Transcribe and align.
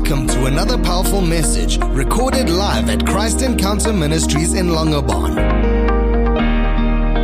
Welcome 0.00 0.28
to 0.28 0.46
another 0.46 0.78
powerful 0.78 1.20
message 1.20 1.78
recorded 1.78 2.48
live 2.48 2.88
at 2.88 3.06
Christ 3.06 3.42
Encounter 3.42 3.92
Ministries 3.92 4.54
in 4.54 4.68
Langebaan. 4.68 5.36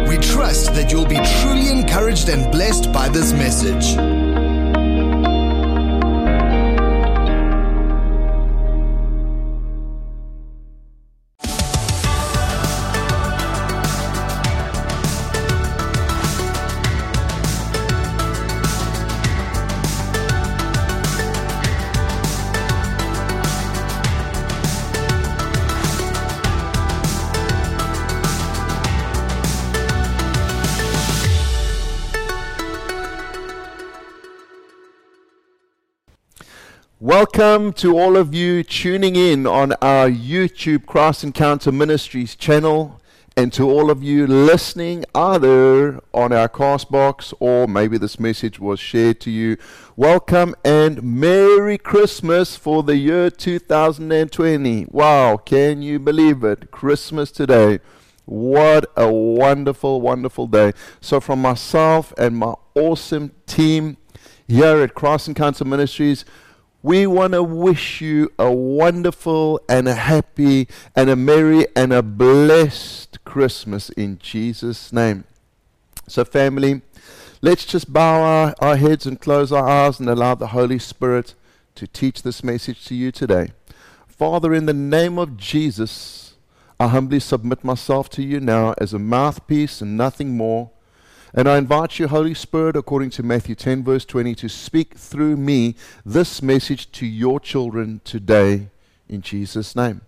We 0.07 0.19
trust 0.19 0.75
that 0.75 0.93
you'll 0.93 1.07
be 1.07 1.19
truly 1.41 1.71
encouraged 1.71 2.29
and 2.29 2.53
blessed 2.53 2.93
by 2.93 3.09
this 3.09 3.33
message. 3.33 4.16
Welcome 37.19 37.73
to 37.75 37.99
all 37.99 38.15
of 38.15 38.35
you 38.35 38.63
tuning 38.63 39.17
in 39.17 39.47
on 39.47 39.73
our 39.81 40.07
YouTube 40.07 40.85
Christ 40.85 41.25
Encounter 41.25 41.73
Ministries 41.73 42.37
channel, 42.37 43.01
and 43.35 43.51
to 43.55 43.71
all 43.71 43.91
of 43.91 44.03
you 44.03 44.27
listening 44.27 45.07
either 45.15 45.99
on 46.13 46.35
our 46.35 46.47
Castbox 46.51 47.33
or 47.41 47.67
maybe 47.67 47.97
this 47.97 48.21
message 48.21 48.61
was 48.61 48.79
shared 48.79 49.19
to 49.21 49.31
you. 49.31 49.57
Welcome 49.97 50.55
and 50.63 51.03
Merry 51.03 51.79
Christmas 51.79 52.55
for 52.55 52.83
the 52.83 52.97
year 52.97 53.31
2020. 53.31 54.89
Wow, 54.91 55.39
can 55.39 55.81
you 55.81 55.99
believe 55.99 56.45
it? 56.45 56.71
Christmas 56.71 57.31
today. 57.31 57.79
What 58.27 58.93
a 58.95 59.11
wonderful, 59.11 60.03
wonderful 60.03 60.49
day. 60.49 60.75
So, 61.01 61.21
from 61.21 61.41
myself 61.41 62.13
and 62.19 62.37
my 62.37 62.53
awesome 62.75 63.33
team 63.47 63.97
here 64.47 64.83
at 64.83 64.95
Christ 64.95 65.29
Encounter 65.29 65.65
Ministries, 65.65 66.27
we 66.87 67.05
want 67.05 67.33
to 67.33 67.43
wish 67.43 68.01
you 68.01 68.31
a 68.39 68.49
wonderful 68.49 69.61
and 69.69 69.89
a 69.89 69.95
happy 69.95 70.69
and 70.95 71.11
a 71.11 71.17
merry 71.17 71.67
and 71.75 71.93
a 71.93 72.01
blessed 72.01 73.19
Christmas 73.25 73.91
in 73.91 74.21
Jesus' 74.21 74.93
name. 74.93 75.25
So, 76.07 76.25
family, 76.25 76.83
let's 77.43 77.65
just 77.65 77.93
bow 77.93 78.23
our, 78.23 78.55
our 78.61 78.77
heads 78.77 79.05
and 79.05 79.21
close 79.21 79.51
our 79.51 79.67
eyes 79.67 79.99
and 79.99 80.09
allow 80.09 80.37
the 80.37 80.47
Holy 80.49 80.79
Spirit 80.79 81.35
to 81.75 81.89
teach 81.89 82.23
this 82.23 82.45
message 82.45 82.85
to 82.85 82.95
you 82.95 83.11
today. 83.11 83.51
Father, 84.07 84.55
in 84.55 84.67
the 84.67 84.73
name 84.73 85.19
of 85.19 85.37
Jesus, 85.37 86.35
I 86.79 86.87
humbly 86.87 87.19
submit 87.19 87.65
myself 87.65 88.09
to 88.11 88.23
you 88.23 88.39
now 88.39 88.75
as 88.79 88.95
a 88.95 89.01
mouthpiece 89.01 89.81
and 89.81 89.97
nothing 89.97 90.37
more. 90.37 90.71
And 91.37 91.47
I 91.47 91.59
invite 91.59 91.99
you, 91.99 92.09
Holy 92.09 92.33
Spirit, 92.33 92.77
according 92.77 93.11
to 93.11 93.23
Matthew 93.23 93.55
10, 93.55 93.85
verse 93.85 94.07
20, 94.07 94.35
to 94.37 94.49
speak 94.49 94.95
through 94.95 95.37
me 95.37 95.77
this 96.03 96.41
message 96.41 96.91
to 96.93 97.05
your 97.05 97.39
children 97.39 98.01
today 98.05 98.71
in 99.07 99.21
Jesus' 99.21 99.77
name. 99.77 100.01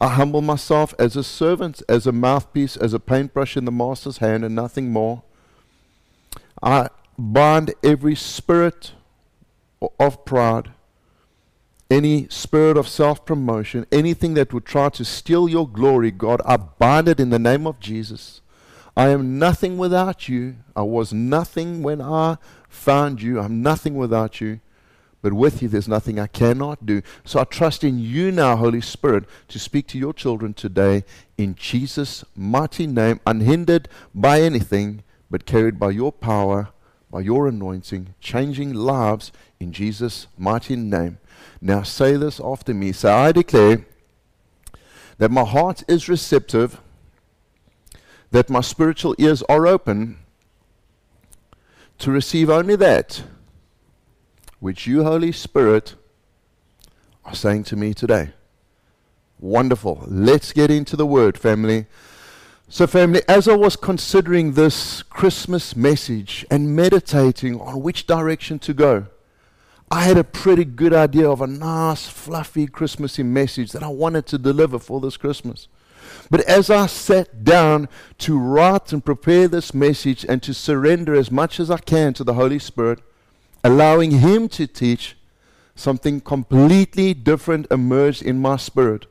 I 0.00 0.08
humble 0.08 0.42
myself 0.42 0.94
as 0.98 1.14
a 1.14 1.22
servant, 1.22 1.80
as 1.88 2.08
a 2.08 2.12
mouthpiece, 2.12 2.76
as 2.76 2.92
a 2.92 2.98
paintbrush 2.98 3.56
in 3.56 3.66
the 3.66 3.72
Master's 3.72 4.18
hand, 4.18 4.44
and 4.44 4.56
nothing 4.56 4.90
more. 4.90 5.22
I 6.60 6.88
bind 7.16 7.72
every 7.84 8.16
spirit 8.16 8.94
of 10.00 10.24
pride, 10.24 10.72
any 11.88 12.26
spirit 12.30 12.76
of 12.76 12.88
self 12.88 13.24
promotion, 13.24 13.86
anything 13.92 14.34
that 14.34 14.52
would 14.52 14.66
try 14.66 14.88
to 14.88 15.04
steal 15.04 15.48
your 15.48 15.68
glory, 15.68 16.10
God, 16.10 16.42
I 16.44 16.56
bind 16.56 17.06
it 17.06 17.20
in 17.20 17.30
the 17.30 17.38
name 17.38 17.64
of 17.64 17.78
Jesus. 17.78 18.40
I 18.98 19.10
am 19.10 19.38
nothing 19.38 19.78
without 19.78 20.28
you. 20.28 20.56
I 20.74 20.82
was 20.82 21.12
nothing 21.12 21.84
when 21.84 22.02
I 22.02 22.36
found 22.68 23.22
you. 23.22 23.38
I'm 23.38 23.62
nothing 23.62 23.94
without 23.94 24.40
you. 24.40 24.58
But 25.22 25.34
with 25.34 25.62
you, 25.62 25.68
there's 25.68 25.86
nothing 25.86 26.18
I 26.18 26.26
cannot 26.26 26.84
do. 26.84 27.02
So 27.24 27.38
I 27.38 27.44
trust 27.44 27.84
in 27.84 28.00
you 28.00 28.32
now, 28.32 28.56
Holy 28.56 28.80
Spirit, 28.80 29.26
to 29.48 29.58
speak 29.60 29.86
to 29.88 29.98
your 29.98 30.12
children 30.12 30.52
today 30.52 31.04
in 31.36 31.54
Jesus' 31.54 32.24
mighty 32.34 32.88
name, 32.88 33.20
unhindered 33.24 33.88
by 34.16 34.40
anything, 34.40 35.04
but 35.30 35.46
carried 35.46 35.78
by 35.78 35.90
your 35.90 36.10
power, 36.10 36.70
by 37.08 37.20
your 37.20 37.46
anointing, 37.46 38.16
changing 38.18 38.74
lives 38.74 39.30
in 39.60 39.70
Jesus' 39.70 40.26
mighty 40.36 40.74
name. 40.74 41.18
Now 41.60 41.84
say 41.84 42.16
this 42.16 42.40
after 42.42 42.74
me. 42.74 42.90
Say, 42.90 43.12
I 43.12 43.30
declare 43.30 43.86
that 45.18 45.30
my 45.30 45.44
heart 45.44 45.84
is 45.86 46.08
receptive 46.08 46.80
that 48.30 48.50
my 48.50 48.60
spiritual 48.60 49.14
ears 49.18 49.42
are 49.48 49.66
open 49.66 50.18
to 51.98 52.10
receive 52.10 52.50
only 52.50 52.76
that 52.76 53.22
which 54.60 54.86
you, 54.86 55.04
Holy 55.04 55.32
Spirit, 55.32 55.94
are 57.24 57.34
saying 57.34 57.64
to 57.64 57.76
me 57.76 57.94
today. 57.94 58.30
Wonderful. 59.38 60.04
Let's 60.08 60.52
get 60.52 60.70
into 60.70 60.96
the 60.96 61.06
word, 61.06 61.38
family. 61.38 61.86
So, 62.68 62.86
family, 62.86 63.22
as 63.28 63.48
I 63.48 63.56
was 63.56 63.76
considering 63.76 64.52
this 64.52 65.02
Christmas 65.02 65.76
message 65.76 66.44
and 66.50 66.74
meditating 66.74 67.60
on 67.60 67.82
which 67.82 68.06
direction 68.06 68.58
to 68.60 68.74
go, 68.74 69.06
I 69.90 70.02
had 70.02 70.18
a 70.18 70.24
pretty 70.24 70.64
good 70.64 70.92
idea 70.92 71.30
of 71.30 71.40
a 71.40 71.46
nice, 71.46 72.08
fluffy 72.08 72.66
Christmassy 72.66 73.22
message 73.22 73.72
that 73.72 73.82
I 73.82 73.88
wanted 73.88 74.26
to 74.26 74.38
deliver 74.38 74.78
for 74.78 75.00
this 75.00 75.16
Christmas. 75.16 75.68
But 76.30 76.40
as 76.42 76.70
I 76.70 76.86
sat 76.86 77.44
down 77.44 77.88
to 78.18 78.38
write 78.38 78.92
and 78.92 79.04
prepare 79.04 79.48
this 79.48 79.72
message 79.72 80.24
and 80.24 80.42
to 80.42 80.52
surrender 80.52 81.14
as 81.14 81.30
much 81.30 81.58
as 81.60 81.70
I 81.70 81.78
can 81.78 82.14
to 82.14 82.24
the 82.24 82.34
Holy 82.34 82.58
Spirit, 82.58 83.00
allowing 83.64 84.12
Him 84.12 84.48
to 84.50 84.66
teach, 84.66 85.16
something 85.74 86.20
completely 86.20 87.14
different 87.14 87.66
emerged 87.70 88.22
in 88.22 88.40
my 88.40 88.56
spirit. 88.56 89.06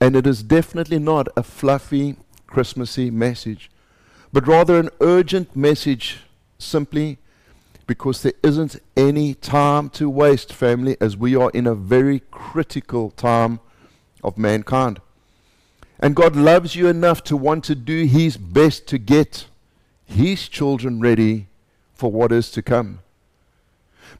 And 0.00 0.16
it 0.16 0.26
is 0.26 0.42
definitely 0.42 0.98
not 0.98 1.28
a 1.36 1.42
fluffy, 1.42 2.16
Christmassy 2.46 3.10
message, 3.10 3.70
but 4.32 4.46
rather 4.46 4.78
an 4.78 4.88
urgent 5.00 5.54
message 5.54 6.20
simply 6.58 7.18
because 7.86 8.22
there 8.22 8.32
isn't 8.42 8.76
any 8.96 9.34
time 9.34 9.90
to 9.90 10.08
waste, 10.08 10.52
family, 10.52 10.96
as 11.00 11.16
we 11.16 11.34
are 11.34 11.50
in 11.50 11.66
a 11.66 11.74
very 11.74 12.20
critical 12.30 13.10
time 13.10 13.60
of 14.22 14.38
mankind. 14.38 15.00
And 16.00 16.16
God 16.16 16.34
loves 16.34 16.74
you 16.74 16.88
enough 16.88 17.22
to 17.24 17.36
want 17.36 17.62
to 17.64 17.74
do 17.74 18.04
His 18.04 18.38
best 18.38 18.86
to 18.88 18.98
get 18.98 19.46
His 20.06 20.48
children 20.48 20.98
ready 20.98 21.46
for 21.92 22.10
what 22.10 22.32
is 22.32 22.50
to 22.52 22.62
come. 22.62 23.00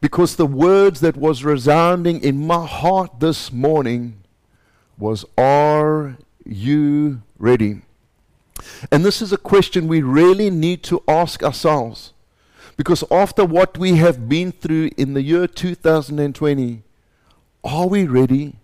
Because 0.02 0.36
the 0.36 0.46
words 0.46 1.00
that 1.00 1.16
was 1.16 1.42
resounding 1.42 2.22
in 2.22 2.46
my 2.46 2.66
heart 2.66 3.18
this 3.18 3.50
morning 3.50 4.22
was, 4.98 5.24
Are 5.38 6.18
you 6.44 7.22
ready? 7.38 7.80
And 8.92 9.04
this 9.04 9.22
is 9.22 9.32
a 9.32 9.38
question 9.38 9.88
we 9.88 10.02
really 10.02 10.50
need 10.50 10.82
to 10.84 11.02
ask 11.08 11.42
ourselves. 11.42 12.12
Because 12.76 13.04
after 13.10 13.44
what 13.44 13.78
we 13.78 13.96
have 13.96 14.28
been 14.28 14.52
through 14.52 14.90
in 14.96 15.14
the 15.14 15.22
year 15.22 15.46
2020, 15.46 16.82
are 17.64 17.86
we 17.86 18.04
ready 18.04 18.56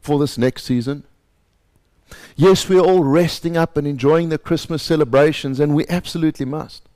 for 0.00 0.18
this 0.18 0.36
next 0.36 0.64
season? 0.64 1.04
Yes, 2.36 2.68
we're 2.68 2.80
all 2.80 3.04
resting 3.04 3.56
up 3.56 3.76
and 3.76 3.86
enjoying 3.86 4.28
the 4.28 4.38
Christmas 4.38 4.82
celebrations, 4.82 5.60
and 5.60 5.74
we 5.74 5.86
absolutely 5.88 6.46
must. 6.46 6.88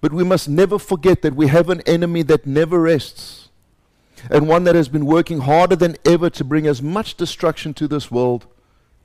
But 0.00 0.12
we 0.12 0.24
must 0.24 0.48
never 0.48 0.78
forget 0.78 1.22
that 1.22 1.34
we 1.34 1.48
have 1.48 1.68
an 1.68 1.80
enemy 1.82 2.22
that 2.22 2.46
never 2.46 2.80
rests, 2.80 3.48
and 4.30 4.48
one 4.48 4.64
that 4.64 4.74
has 4.74 4.88
been 4.88 5.06
working 5.06 5.40
harder 5.40 5.76
than 5.76 5.96
ever 6.04 6.30
to 6.30 6.44
bring 6.44 6.66
as 6.66 6.82
much 6.82 7.16
destruction 7.16 7.74
to 7.74 7.88
this 7.88 8.10
world 8.10 8.46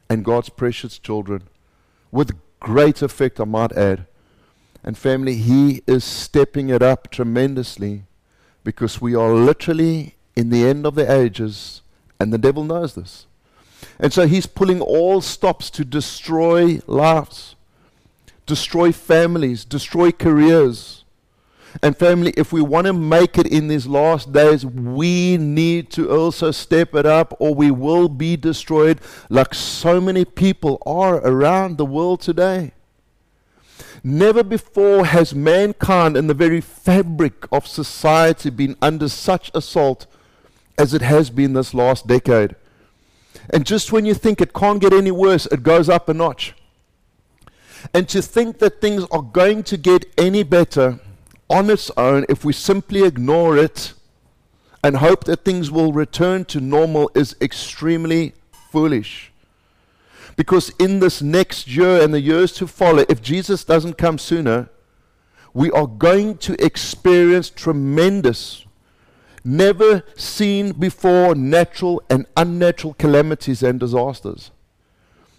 and 0.10 0.25
God's 0.25 0.50
precious 0.50 1.00
children, 1.00 1.44
with 2.12 2.38
great 2.60 3.01
effect, 3.01 3.39
I 3.39 3.46
might 3.46 3.72
add. 3.74 4.06
And 4.84 4.98
family, 4.98 5.36
he 5.36 5.81
is 5.88 6.04
stepping 6.04 6.69
it 6.69 6.81
up 6.84 7.10
tremendously 7.10 8.04
because 8.63 9.01
we 9.01 9.16
are 9.16 9.34
literally 9.34 10.16
in 10.36 10.50
the 10.50 10.66
end 10.66 10.86
of 10.86 10.96
the 10.96 11.12
ages, 11.12 11.81
and 12.19 12.34
the 12.34 12.38
devil 12.38 12.63
knows 12.63 12.96
this. 12.96 13.28
And 14.00 14.14
so 14.14 14.28
he's 14.28 14.46
pulling 14.46 14.82
all 14.82 15.22
stops 15.22 15.70
to 15.72 15.86
destroy 15.86 16.80
lives, 16.88 17.56
destroy 18.46 18.92
families, 18.92 19.66
destroy 19.66 20.12
careers. 20.12 21.04
And 21.82 21.98
family, 21.98 22.34
if 22.38 22.54
we 22.54 22.62
want 22.62 22.86
to 22.86 22.94
make 22.94 23.38
it 23.38 23.48
in 23.48 23.68
these 23.68 23.88
last 23.88 24.32
days, 24.32 24.64
we 24.66 25.38
need 25.38 25.90
to 25.92 26.12
also 26.12 26.52
step 26.52 26.94
it 26.94 27.06
up 27.06 27.36
or 27.40 27.56
we 27.56 27.72
will 27.72 28.10
be 28.10 28.38
destroyed 28.38 29.00
like 29.30 29.56
so 29.56 30.00
many 30.00 30.24
people 30.24 30.82
are 30.86 31.16
around 31.18 31.78
the 31.78 31.86
world 31.86 32.22
today. 32.22 32.74
Never 34.04 34.44
before 34.44 35.06
has 35.06 35.34
mankind 35.34 36.18
and 36.18 36.30
the 36.30 36.34
very 36.34 36.60
fabric 36.62 37.46
of 37.52 37.66
society 37.66 38.50
been 38.50 38.76
under 38.82 39.08
such 39.08 39.50
assault 39.56 40.06
as 40.78 40.94
it 40.94 41.02
has 41.02 41.30
been 41.30 41.54
this 41.54 41.74
last 41.74 42.06
decade. 42.06 42.56
And 43.50 43.66
just 43.66 43.92
when 43.92 44.06
you 44.06 44.14
think 44.14 44.42
it 44.42 44.54
can't 44.54 44.82
get 44.82 44.94
any 44.94 45.12
worse, 45.12 45.46
it 45.48 45.64
goes 45.64 45.90
up 45.90 46.10
a 46.10 46.14
notch. 46.14 46.54
And 47.94 48.08
to 48.10 48.22
think 48.22 48.60
that 48.60 48.80
things 48.80 49.06
are 49.12 49.22
going 49.22 49.64
to 49.64 49.78
get 49.78 50.06
any 50.18 50.44
better 50.44 51.00
on 51.50 51.70
its 51.70 51.92
own 51.98 52.26
if 52.30 52.46
we 52.46 52.54
simply 52.54 53.04
ignore 53.04 53.58
it 53.58 53.94
and 54.84 54.98
hope 54.98 55.24
that 55.26 55.46
things 55.46 55.72
will 55.72 55.94
return 55.94 56.46
to 56.46 56.60
normal 56.60 57.10
is 57.16 57.36
extremely 57.42 58.34
foolish. 58.72 59.32
Because 60.36 60.70
in 60.80 61.00
this 61.00 61.22
next 61.22 61.68
year 61.68 62.02
and 62.02 62.14
the 62.14 62.20
years 62.20 62.54
to 62.54 62.68
follow, 62.68 63.06
if 63.08 63.22
Jesus 63.22 63.64
doesn't 63.64 63.98
come 63.98 64.18
sooner, 64.18 64.70
we 65.54 65.70
are 65.72 65.88
going 65.88 66.38
to 66.40 66.54
experience 66.64 67.50
tremendous, 67.50 68.62
never 69.44 70.04
seen 70.16 70.72
before 70.72 71.36
natural 71.36 72.01
and 72.10 72.25
unnatural 72.38 72.94
calamities 72.94 73.63
and 73.63 73.80
disasters. 73.80 74.51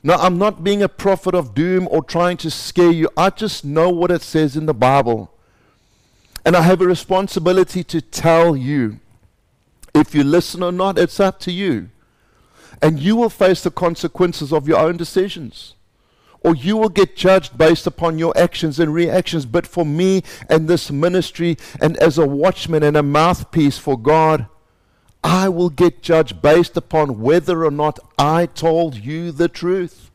Now, 0.03 0.17
I'm 0.17 0.37
not 0.37 0.63
being 0.63 0.83
a 0.83 0.89
prophet 0.89 1.35
of 1.35 1.55
doom 1.55 1.89
or 1.91 2.05
trying 2.05 2.37
to 2.39 2.51
scare 2.51 2.91
you. 2.91 3.09
I 3.17 3.31
just 3.31 3.65
know 3.65 3.89
what 3.89 4.11
it 4.11 4.21
says 4.21 4.55
in 4.55 4.67
the 4.67 4.75
Bible. 4.75 5.33
And 6.45 6.55
I 6.55 6.61
have 6.61 6.83
a 6.83 6.87
responsibility 6.87 7.83
to 7.85 8.03
tell 8.03 8.55
you. 8.55 9.01
If 9.95 10.15
you 10.15 10.23
listen 10.23 10.63
or 10.63 10.73
not, 10.73 10.99
it's 10.99 11.21
up 11.21 11.41
to 11.41 11.53
you. 11.53 11.89
And 12.83 12.99
you 12.99 13.17
will 13.17 13.31
face 13.31 13.63
the 13.63 13.71
consequences 13.71 14.53
of 14.53 14.69
your 14.69 14.79
own 14.79 14.99
decisions. 14.99 15.75
Or 16.45 16.55
you 16.55 16.77
will 16.77 16.91
get 16.91 17.17
judged 17.17 17.57
based 17.57 17.87
upon 17.87 18.19
your 18.19 18.37
actions 18.37 18.79
and 18.79 18.93
reactions. 18.93 19.47
But 19.47 19.67
for 19.67 19.85
me 19.85 20.23
and 20.51 20.69
this 20.69 20.91
ministry, 20.91 21.57
and 21.81 21.97
as 21.97 22.19
a 22.19 22.27
watchman 22.27 22.83
and 22.83 22.97
a 22.97 23.03
mouthpiece 23.03 23.79
for 23.79 23.99
God, 23.99 24.47
I 25.25 25.49
will 25.49 25.71
get 25.71 26.03
judged 26.03 26.43
based 26.43 26.77
upon 26.77 27.21
whether 27.21 27.65
or 27.65 27.71
not 27.71 27.99
I 28.19 28.45
told 28.45 28.95
you 28.95 29.33
the 29.33 29.49
truth. 29.49 30.11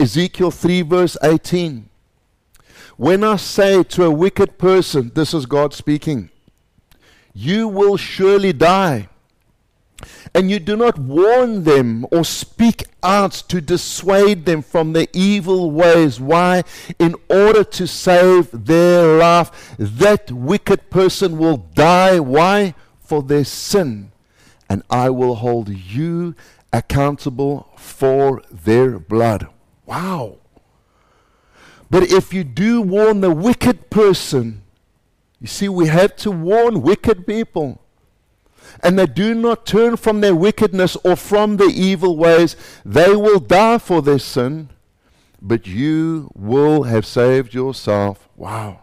Ezekiel 0.00 0.50
3, 0.50 0.80
verse 0.82 1.18
18. 1.22 1.90
When 2.96 3.22
I 3.22 3.36
say 3.36 3.82
to 3.82 4.04
a 4.04 4.10
wicked 4.10 4.56
person, 4.56 5.12
this 5.14 5.34
is 5.34 5.44
God 5.44 5.74
speaking, 5.74 6.30
you 7.34 7.68
will 7.68 7.96
surely 7.96 8.52
die, 8.52 9.08
and 10.32 10.50
you 10.50 10.58
do 10.58 10.76
not 10.76 10.98
warn 10.98 11.64
them 11.64 12.06
or 12.10 12.24
speak 12.24 12.84
out 13.02 13.32
to 13.48 13.60
dissuade 13.60 14.46
them 14.46 14.62
from 14.62 14.92
their 14.92 15.08
evil 15.12 15.70
ways, 15.70 16.20
why? 16.20 16.62
In 16.98 17.16
order 17.28 17.64
to 17.64 17.86
save 17.86 18.50
their 18.52 19.18
life, 19.18 19.74
that 19.78 20.30
wicked 20.30 20.90
person 20.90 21.36
will 21.36 21.58
die. 21.58 22.20
Why? 22.20 22.74
for 23.04 23.22
their 23.22 23.44
sin, 23.44 24.10
and 24.68 24.82
I 24.90 25.10
will 25.10 25.36
hold 25.36 25.68
you 25.68 26.34
accountable 26.72 27.68
for 27.76 28.42
their 28.50 28.98
blood. 28.98 29.46
Wow. 29.86 30.38
But 31.90 32.10
if 32.10 32.32
you 32.32 32.42
do 32.42 32.80
warn 32.80 33.20
the 33.20 33.30
wicked 33.30 33.90
person, 33.90 34.62
you 35.38 35.46
see, 35.46 35.68
we 35.68 35.86
have 35.86 36.16
to 36.16 36.30
warn 36.30 36.80
wicked 36.80 37.26
people. 37.26 37.80
And 38.82 38.98
they 38.98 39.06
do 39.06 39.34
not 39.34 39.66
turn 39.66 39.96
from 39.96 40.20
their 40.20 40.34
wickedness 40.34 40.96
or 41.04 41.16
from 41.16 41.56
their 41.56 41.70
evil 41.70 42.16
ways, 42.16 42.56
they 42.84 43.14
will 43.14 43.40
die 43.40 43.78
for 43.78 44.02
their 44.02 44.18
sin, 44.18 44.70
but 45.40 45.66
you 45.66 46.30
will 46.34 46.84
have 46.84 47.06
saved 47.06 47.54
yourself. 47.54 48.28
Wow. 48.36 48.80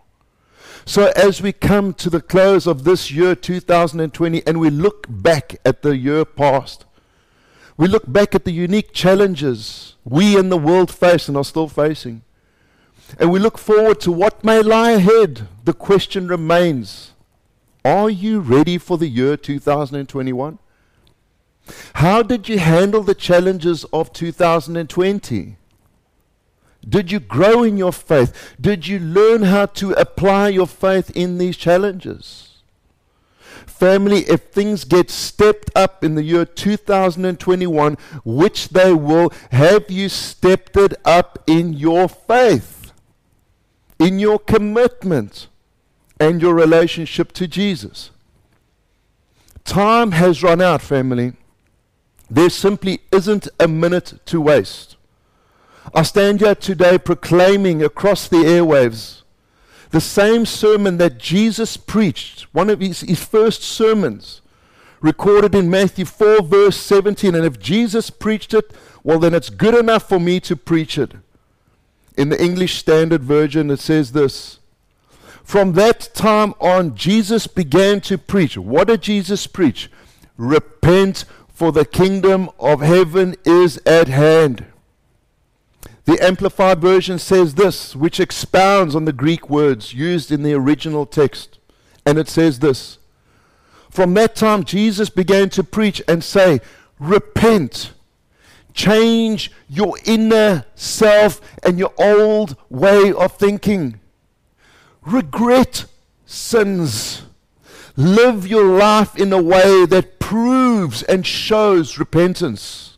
So, 0.85 1.11
as 1.15 1.41
we 1.41 1.53
come 1.53 1.93
to 1.95 2.09
the 2.09 2.21
close 2.21 2.65
of 2.65 2.83
this 2.83 3.11
year 3.11 3.35
2020 3.35 4.45
and 4.47 4.59
we 4.59 4.69
look 4.69 5.05
back 5.07 5.57
at 5.63 5.83
the 5.83 5.95
year 5.95 6.25
past, 6.25 6.85
we 7.77 7.87
look 7.87 8.11
back 8.11 8.33
at 8.33 8.45
the 8.45 8.51
unique 8.51 8.91
challenges 8.93 9.95
we 10.03 10.37
and 10.37 10.51
the 10.51 10.57
world 10.57 10.91
face 10.91 11.27
and 11.27 11.37
are 11.37 11.43
still 11.43 11.67
facing. 11.67 12.23
And 13.19 13.31
we 13.31 13.39
look 13.39 13.57
forward 13.57 13.99
to 14.01 14.11
what 14.11 14.43
may 14.43 14.61
lie 14.61 14.91
ahead. 14.91 15.47
The 15.63 15.73
question 15.73 16.27
remains 16.27 17.10
Are 17.83 18.09
you 18.09 18.39
ready 18.39 18.77
for 18.77 18.97
the 18.97 19.07
year 19.07 19.35
2021? 19.35 20.59
How 21.95 22.21
did 22.21 22.47
you 22.47 22.59
handle 22.59 23.01
the 23.01 23.15
challenges 23.15 23.85
of 23.85 24.13
2020? 24.13 25.57
Did 26.87 27.11
you 27.11 27.19
grow 27.19 27.63
in 27.63 27.77
your 27.77 27.93
faith? 27.93 28.55
Did 28.59 28.87
you 28.87 28.99
learn 28.99 29.43
how 29.43 29.67
to 29.67 29.91
apply 29.93 30.49
your 30.49 30.67
faith 30.67 31.11
in 31.15 31.37
these 31.37 31.57
challenges? 31.57 32.47
Family, 33.65 34.21
if 34.21 34.45
things 34.45 34.83
get 34.83 35.09
stepped 35.09 35.71
up 35.75 36.03
in 36.03 36.15
the 36.15 36.23
year 36.23 36.45
2021, 36.45 37.97
which 38.23 38.69
they 38.69 38.93
will, 38.93 39.31
have 39.51 39.89
you 39.89 40.09
stepped 40.09 40.77
it 40.77 40.93
up 41.05 41.43
in 41.47 41.73
your 41.73 42.07
faith, 42.07 42.91
in 43.99 44.19
your 44.19 44.39
commitment, 44.39 45.47
and 46.21 46.41
your 46.41 46.53
relationship 46.53 47.31
to 47.33 47.47
Jesus? 47.47 48.11
Time 49.65 50.11
has 50.11 50.43
run 50.43 50.61
out, 50.61 50.81
family. 50.81 51.33
There 52.29 52.49
simply 52.49 52.99
isn't 53.11 53.47
a 53.59 53.67
minute 53.67 54.19
to 54.27 54.39
waste. 54.39 54.95
I 55.93 56.03
stand 56.03 56.39
here 56.39 56.55
today 56.55 56.97
proclaiming 56.97 57.83
across 57.83 58.27
the 58.27 58.37
airwaves 58.37 59.23
the 59.89 59.99
same 59.99 60.45
sermon 60.45 60.97
that 60.97 61.17
Jesus 61.17 61.75
preached, 61.75 62.43
one 62.53 62.69
of 62.69 62.79
his, 62.79 63.01
his 63.01 63.23
first 63.23 63.61
sermons, 63.61 64.41
recorded 65.01 65.53
in 65.53 65.69
Matthew 65.69 66.05
4, 66.05 66.43
verse 66.43 66.77
17. 66.77 67.35
And 67.35 67.45
if 67.45 67.59
Jesus 67.59 68.09
preached 68.09 68.53
it, 68.53 68.73
well, 69.03 69.19
then 69.19 69.33
it's 69.33 69.49
good 69.49 69.75
enough 69.75 70.07
for 70.07 70.19
me 70.19 70.39
to 70.41 70.55
preach 70.55 70.97
it. 70.97 71.13
In 72.15 72.29
the 72.29 72.41
English 72.41 72.75
Standard 72.75 73.23
Version, 73.23 73.69
it 73.69 73.79
says 73.79 74.13
this 74.13 74.60
From 75.51 75.73
that 75.73 76.11
time 76.13 76.53
on, 76.61 76.95
Jesus 76.95 77.45
began 77.45 77.99
to 78.07 78.17
preach. 78.17 78.57
What 78.57 78.87
did 78.87 79.01
Jesus 79.01 79.47
preach? 79.47 79.91
Repent, 80.37 81.25
for 81.49 81.73
the 81.73 81.83
kingdom 81.83 82.49
of 82.57 82.79
heaven 82.79 83.35
is 83.43 83.77
at 83.85 84.07
hand. 84.07 84.63
The 86.05 86.17
Amplified 86.23 86.79
Version 86.79 87.19
says 87.19 87.55
this, 87.55 87.97
which 87.97 88.17
expounds 88.17 88.95
on 88.95 89.03
the 89.03 89.11
Greek 89.11 89.49
words 89.49 89.93
used 89.93 90.31
in 90.31 90.43
the 90.43 90.53
original 90.53 91.05
text. 91.05 91.59
And 92.05 92.17
it 92.17 92.29
says 92.29 92.59
this 92.59 92.99
From 93.89 94.13
that 94.13 94.37
time, 94.37 94.63
Jesus 94.63 95.09
began 95.09 95.49
to 95.49 95.65
preach 95.65 96.01
and 96.07 96.23
say, 96.23 96.61
Repent, 96.97 97.91
change 98.73 99.51
your 99.67 99.97
inner 100.05 100.63
self 100.75 101.41
and 101.61 101.77
your 101.77 101.91
old 101.97 102.55
way 102.69 103.11
of 103.11 103.35
thinking. 103.35 103.99
Regret 105.05 105.85
sins. 106.25 107.23
Live 107.95 108.47
your 108.47 108.65
life 108.65 109.17
in 109.17 109.33
a 109.33 109.41
way 109.41 109.85
that 109.85 110.19
proves 110.19 111.03
and 111.03 111.25
shows 111.25 111.97
repentance. 111.97 112.97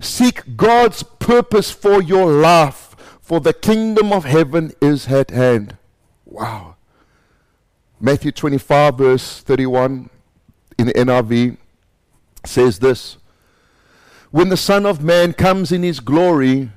Seek 0.00 0.56
God's 0.56 1.02
purpose 1.02 1.70
for 1.70 2.02
your 2.02 2.32
life, 2.32 2.96
for 3.20 3.40
the 3.40 3.52
kingdom 3.52 4.12
of 4.12 4.24
heaven 4.24 4.72
is 4.80 5.08
at 5.08 5.30
hand. 5.30 5.76
Wow. 6.24 6.76
Matthew 8.00 8.30
25, 8.30 8.98
verse 8.98 9.40
31 9.40 10.10
in 10.78 10.86
the 10.86 10.92
NIV 10.92 11.56
says 12.44 12.78
this 12.78 13.16
When 14.30 14.48
the 14.48 14.56
Son 14.56 14.86
of 14.86 15.02
Man 15.02 15.32
comes 15.32 15.72
in 15.72 15.82
his 15.82 16.00
glory, 16.00 16.70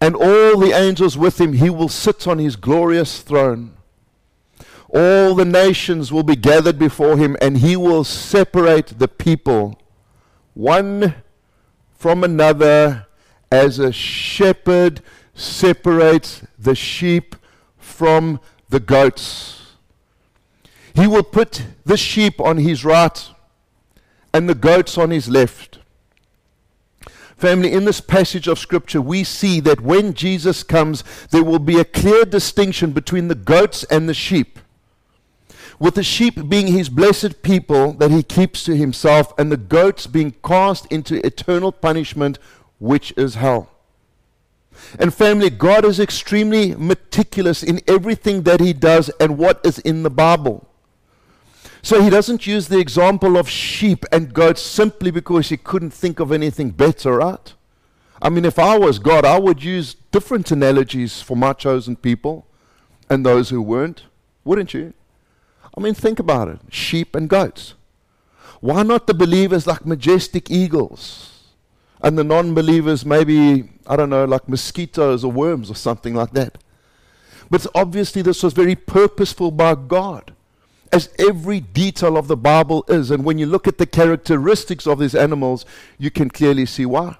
and 0.00 0.14
all 0.14 0.58
the 0.58 0.72
angels 0.74 1.16
with 1.16 1.40
him, 1.40 1.54
he 1.54 1.70
will 1.70 1.88
sit 1.88 2.26
on 2.26 2.38
his 2.38 2.56
glorious 2.56 3.22
throne. 3.22 3.76
All 4.88 5.34
the 5.34 5.44
nations 5.44 6.12
will 6.12 6.22
be 6.22 6.36
gathered 6.36 6.78
before 6.78 7.16
him, 7.16 7.36
and 7.40 7.58
he 7.58 7.76
will 7.76 8.04
separate 8.04 8.98
the 8.98 9.08
people 9.08 9.80
one 10.54 11.14
from 11.92 12.24
another 12.24 13.06
as 13.52 13.78
a 13.78 13.92
shepherd 13.92 15.02
separates 15.34 16.42
the 16.58 16.74
sheep 16.74 17.36
from 17.76 18.40
the 18.68 18.80
goats. 18.80 19.72
He 20.94 21.06
will 21.06 21.22
put 21.22 21.66
the 21.84 21.98
sheep 21.98 22.40
on 22.40 22.56
his 22.56 22.84
right 22.84 23.30
and 24.32 24.48
the 24.48 24.54
goats 24.54 24.96
on 24.96 25.10
his 25.10 25.28
left. 25.28 25.78
Family, 27.36 27.72
in 27.72 27.84
this 27.84 28.00
passage 28.00 28.48
of 28.48 28.58
Scripture, 28.58 29.00
we 29.00 29.22
see 29.22 29.60
that 29.60 29.80
when 29.80 30.14
Jesus 30.14 30.62
comes, 30.62 31.04
there 31.30 31.44
will 31.44 31.58
be 31.58 31.78
a 31.78 31.84
clear 31.84 32.24
distinction 32.24 32.92
between 32.92 33.28
the 33.28 33.34
goats 33.34 33.84
and 33.84 34.08
the 34.08 34.14
sheep 34.14 34.58
with 35.78 35.94
the 35.94 36.02
sheep 36.02 36.48
being 36.48 36.68
his 36.68 36.88
blessed 36.88 37.42
people 37.42 37.92
that 37.94 38.10
he 38.10 38.22
keeps 38.22 38.64
to 38.64 38.76
himself, 38.76 39.32
and 39.38 39.50
the 39.50 39.56
goats 39.56 40.06
being 40.06 40.34
cast 40.44 40.90
into 40.90 41.24
eternal 41.26 41.72
punishment, 41.72 42.38
which 42.78 43.12
is 43.16 43.34
hell. 43.34 43.70
And 44.98 45.12
family, 45.12 45.50
God 45.50 45.84
is 45.84 45.98
extremely 45.98 46.74
meticulous 46.74 47.62
in 47.62 47.80
everything 47.86 48.42
that 48.42 48.60
he 48.60 48.72
does 48.72 49.10
and 49.20 49.38
what 49.38 49.60
is 49.64 49.78
in 49.80 50.02
the 50.02 50.10
Bible. 50.10 50.68
So 51.86 52.02
he 52.02 52.10
doesn't 52.10 52.48
use 52.48 52.66
the 52.66 52.80
example 52.80 53.36
of 53.36 53.48
sheep 53.48 54.04
and 54.10 54.34
goats 54.34 54.60
simply 54.60 55.12
because 55.12 55.50
he 55.50 55.56
couldn't 55.56 55.92
think 55.92 56.18
of 56.18 56.32
anything 56.32 56.70
better, 56.70 57.18
right? 57.18 57.54
I 58.20 58.28
mean, 58.28 58.44
if 58.44 58.58
I 58.58 58.76
was 58.76 58.98
God, 58.98 59.24
I 59.24 59.38
would 59.38 59.62
use 59.62 59.94
different 60.10 60.50
analogies 60.50 61.22
for 61.22 61.36
my 61.36 61.52
chosen 61.52 61.94
people 61.94 62.44
and 63.08 63.24
those 63.24 63.50
who 63.50 63.62
weren't, 63.62 64.02
wouldn't 64.44 64.74
you? 64.74 64.94
I 65.78 65.80
mean, 65.80 65.94
think 65.94 66.18
about 66.18 66.48
it 66.48 66.58
sheep 66.70 67.14
and 67.14 67.28
goats. 67.28 67.74
Why 68.58 68.82
not 68.82 69.06
the 69.06 69.14
believers 69.14 69.68
like 69.68 69.86
majestic 69.86 70.50
eagles? 70.50 71.52
And 72.02 72.18
the 72.18 72.24
non 72.24 72.52
believers, 72.52 73.06
maybe, 73.06 73.70
I 73.86 73.94
don't 73.94 74.10
know, 74.10 74.24
like 74.24 74.48
mosquitoes 74.48 75.22
or 75.22 75.30
worms 75.30 75.70
or 75.70 75.76
something 75.76 76.16
like 76.16 76.32
that. 76.32 76.58
But 77.48 77.64
obviously, 77.76 78.22
this 78.22 78.42
was 78.42 78.54
very 78.54 78.74
purposeful 78.74 79.52
by 79.52 79.76
God, 79.76 80.32
as 80.96 81.10
every 81.18 81.60
detail 81.60 82.16
of 82.16 82.26
the 82.26 82.36
Bible 82.36 82.82
is. 82.88 83.10
And 83.10 83.22
when 83.22 83.38
you 83.38 83.44
look 83.44 83.68
at 83.68 83.76
the 83.76 83.86
characteristics 83.86 84.86
of 84.86 84.98
these 84.98 85.14
animals, 85.14 85.66
you 85.98 86.10
can 86.10 86.30
clearly 86.30 86.64
see 86.64 86.86
why. 86.86 87.18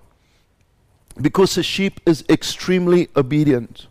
Because 1.20 1.56
a 1.58 1.62
sheep 1.62 2.00
is 2.06 2.24
extremely 2.28 3.08
obedient, 3.14 3.86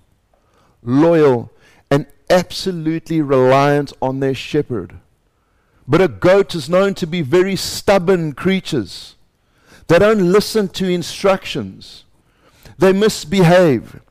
loyal, 0.82 1.52
and 1.92 2.08
absolutely 2.32 3.22
reliant 3.22 3.94
on 4.02 4.20
their 4.20 4.34
shepherd. 4.34 4.96
But 5.88 6.02
a 6.02 6.08
goat 6.08 6.56
is 6.56 6.68
known 6.68 6.96
to 6.96 7.06
be 7.06 7.22
very 7.22 7.56
stubborn 7.56 8.34
creatures. 8.34 9.16
They 9.88 10.00
don't 10.00 10.32
listen 10.32 10.68
to 10.70 10.90
instructions. 10.90 12.06
They 12.80 12.92
misbehave. 12.92 14.02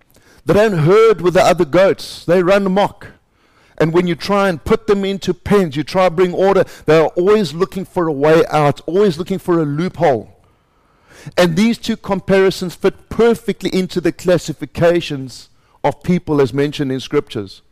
They 0.45 0.55
don't 0.55 0.79
herd 0.79 1.21
with 1.21 1.35
the 1.35 1.43
other 1.43 1.65
goats. 1.65 2.25
They 2.25 2.45
run 2.45 2.65
amok. 2.65 3.14
And 3.79 3.93
when 3.93 4.07
you 4.07 4.15
try 4.15 4.49
and 4.49 4.63
put 4.65 4.87
them 4.87 5.05
into 5.05 5.35
pens, 5.35 5.77
you 5.77 5.83
try 5.83 6.09
to 6.09 6.15
bring 6.15 6.33
order, 6.33 6.65
they 6.87 6.99
are 6.99 7.09
always 7.17 7.53
looking 7.53 7.85
for 7.85 8.07
a 8.07 8.13
way 8.13 8.45
out, 8.51 8.81
always 8.87 9.19
looking 9.19 9.39
for 9.39 9.59
a 9.61 9.65
loophole. 9.65 10.31
And 11.37 11.57
these 11.57 11.79
two 11.79 11.97
comparisons 11.97 12.75
fit 12.75 13.09
perfectly 13.09 13.75
into 13.75 14.01
the 14.01 14.13
classifications 14.13 15.49
of 15.83 16.03
people 16.03 16.41
as 16.41 16.53
mentioned 16.53 16.93
in 16.93 17.01
scriptures. 17.01 17.63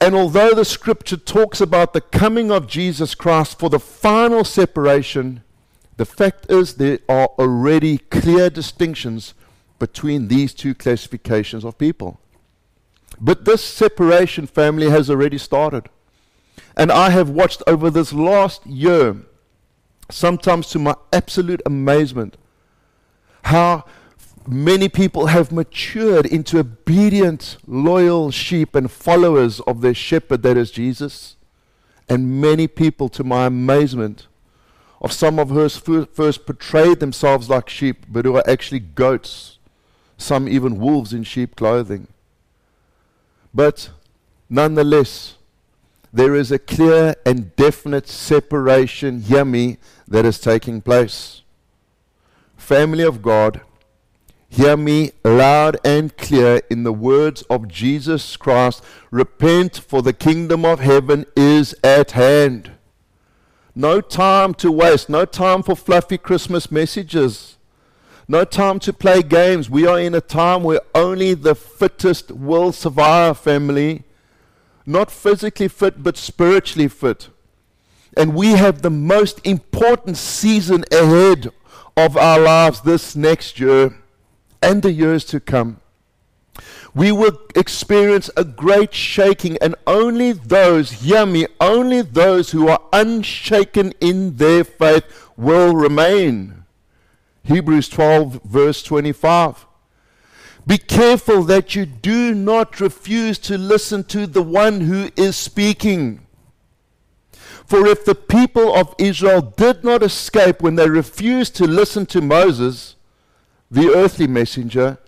And 0.00 0.14
although 0.14 0.54
the 0.54 0.64
scripture 0.64 1.16
talks 1.16 1.60
about 1.60 1.92
the 1.92 2.00
coming 2.00 2.50
of 2.50 2.66
Jesus 2.66 3.14
Christ 3.14 3.58
for 3.58 3.70
the 3.70 3.78
final 3.78 4.42
separation, 4.42 5.42
the 5.96 6.04
fact 6.04 6.46
is 6.50 6.74
there 6.74 6.98
are 7.08 7.28
already 7.38 7.98
clear 7.98 8.50
distinctions 8.50 9.34
between 9.78 10.28
these 10.28 10.54
two 10.54 10.74
classifications 10.74 11.64
of 11.64 11.78
people. 11.78 12.18
But 13.24 13.44
this 13.44 13.62
separation 13.62 14.48
family 14.48 14.90
has 14.90 15.08
already 15.08 15.38
started. 15.38 15.88
And 16.76 16.90
I 16.90 17.10
have 17.10 17.30
watched 17.30 17.62
over 17.68 17.88
this 17.88 18.12
last 18.12 18.66
year 18.66 19.16
sometimes 20.10 20.68
to 20.70 20.80
my 20.80 20.96
absolute 21.12 21.62
amazement, 21.64 22.36
how 23.44 23.84
many 24.44 24.88
people 24.88 25.26
have 25.26 25.52
matured 25.52 26.26
into 26.26 26.58
obedient, 26.58 27.58
loyal 27.64 28.32
sheep 28.32 28.74
and 28.74 28.90
followers 28.90 29.60
of 29.60 29.82
their 29.82 29.94
shepherd, 29.94 30.42
that 30.42 30.56
is 30.56 30.72
Jesus. 30.72 31.36
And 32.08 32.40
many 32.40 32.66
people, 32.66 33.08
to 33.10 33.22
my 33.22 33.46
amazement, 33.46 34.26
of 35.00 35.12
some 35.12 35.38
of 35.38 35.50
who 35.50 35.68
first 36.06 36.44
portrayed 36.44 36.98
themselves 36.98 37.48
like 37.48 37.68
sheep, 37.68 38.04
but 38.08 38.24
who 38.24 38.36
are 38.36 38.50
actually 38.50 38.80
goats, 38.80 39.58
some 40.18 40.48
even 40.48 40.78
wolves 40.78 41.12
in 41.12 41.22
sheep 41.22 41.54
clothing. 41.54 42.08
But 43.54 43.90
nonetheless, 44.48 45.36
there 46.12 46.34
is 46.34 46.52
a 46.52 46.58
clear 46.58 47.14
and 47.24 47.54
definite 47.56 48.08
separation, 48.08 49.22
hear 49.22 49.44
me, 49.44 49.78
that 50.06 50.24
is 50.24 50.38
taking 50.38 50.80
place. 50.80 51.42
Family 52.56 53.02
of 53.02 53.22
God, 53.22 53.62
hear 54.48 54.76
me 54.76 55.12
loud 55.24 55.78
and 55.84 56.16
clear 56.16 56.60
in 56.70 56.82
the 56.82 56.92
words 56.92 57.42
of 57.42 57.68
Jesus 57.68 58.36
Christ 58.36 58.84
repent, 59.10 59.78
for 59.78 60.02
the 60.02 60.12
kingdom 60.12 60.64
of 60.64 60.80
heaven 60.80 61.24
is 61.36 61.74
at 61.82 62.12
hand. 62.12 62.72
No 63.74 64.02
time 64.02 64.52
to 64.54 64.70
waste, 64.70 65.08
no 65.08 65.24
time 65.24 65.62
for 65.62 65.74
fluffy 65.74 66.18
Christmas 66.18 66.70
messages. 66.70 67.56
No 68.28 68.44
time 68.44 68.78
to 68.80 68.92
play 68.92 69.22
games. 69.22 69.68
We 69.68 69.86
are 69.86 69.98
in 69.98 70.14
a 70.14 70.20
time 70.20 70.62
where 70.62 70.80
only 70.94 71.34
the 71.34 71.54
fittest 71.54 72.30
will 72.30 72.72
survive, 72.72 73.38
family. 73.38 74.04
Not 74.86 75.10
physically 75.10 75.68
fit, 75.68 76.02
but 76.02 76.16
spiritually 76.16 76.88
fit. 76.88 77.28
And 78.16 78.34
we 78.34 78.52
have 78.52 78.82
the 78.82 78.90
most 78.90 79.44
important 79.46 80.16
season 80.16 80.84
ahead 80.92 81.50
of 81.96 82.16
our 82.16 82.38
lives 82.38 82.80
this 82.82 83.16
next 83.16 83.58
year 83.58 83.96
and 84.62 84.82
the 84.82 84.92
years 84.92 85.24
to 85.26 85.40
come. 85.40 85.80
We 86.94 87.10
will 87.10 87.38
experience 87.56 88.28
a 88.36 88.44
great 88.44 88.92
shaking, 88.92 89.56
and 89.62 89.74
only 89.86 90.32
those, 90.32 90.92
hear 90.92 91.24
me, 91.24 91.46
only 91.58 92.02
those 92.02 92.50
who 92.50 92.68
are 92.68 92.82
unshaken 92.92 93.94
in 94.00 94.36
their 94.36 94.62
faith 94.62 95.04
will 95.36 95.74
remain. 95.74 96.61
Hebrews 97.44 97.88
12, 97.88 98.42
verse 98.44 98.82
25. 98.82 99.66
Be 100.66 100.78
careful 100.78 101.42
that 101.44 101.74
you 101.74 101.86
do 101.86 102.34
not 102.34 102.80
refuse 102.80 103.38
to 103.40 103.58
listen 103.58 104.04
to 104.04 104.26
the 104.26 104.42
one 104.42 104.82
who 104.82 105.10
is 105.16 105.36
speaking. 105.36 106.26
For 107.66 107.86
if 107.86 108.04
the 108.04 108.14
people 108.14 108.74
of 108.74 108.94
Israel 108.98 109.40
did 109.40 109.82
not 109.82 110.02
escape 110.02 110.62
when 110.62 110.76
they 110.76 110.88
refused 110.88 111.56
to 111.56 111.66
listen 111.66 112.06
to 112.06 112.20
Moses, 112.20 112.96
the 113.70 113.92
earthly 113.92 114.26
messenger, 114.26 114.98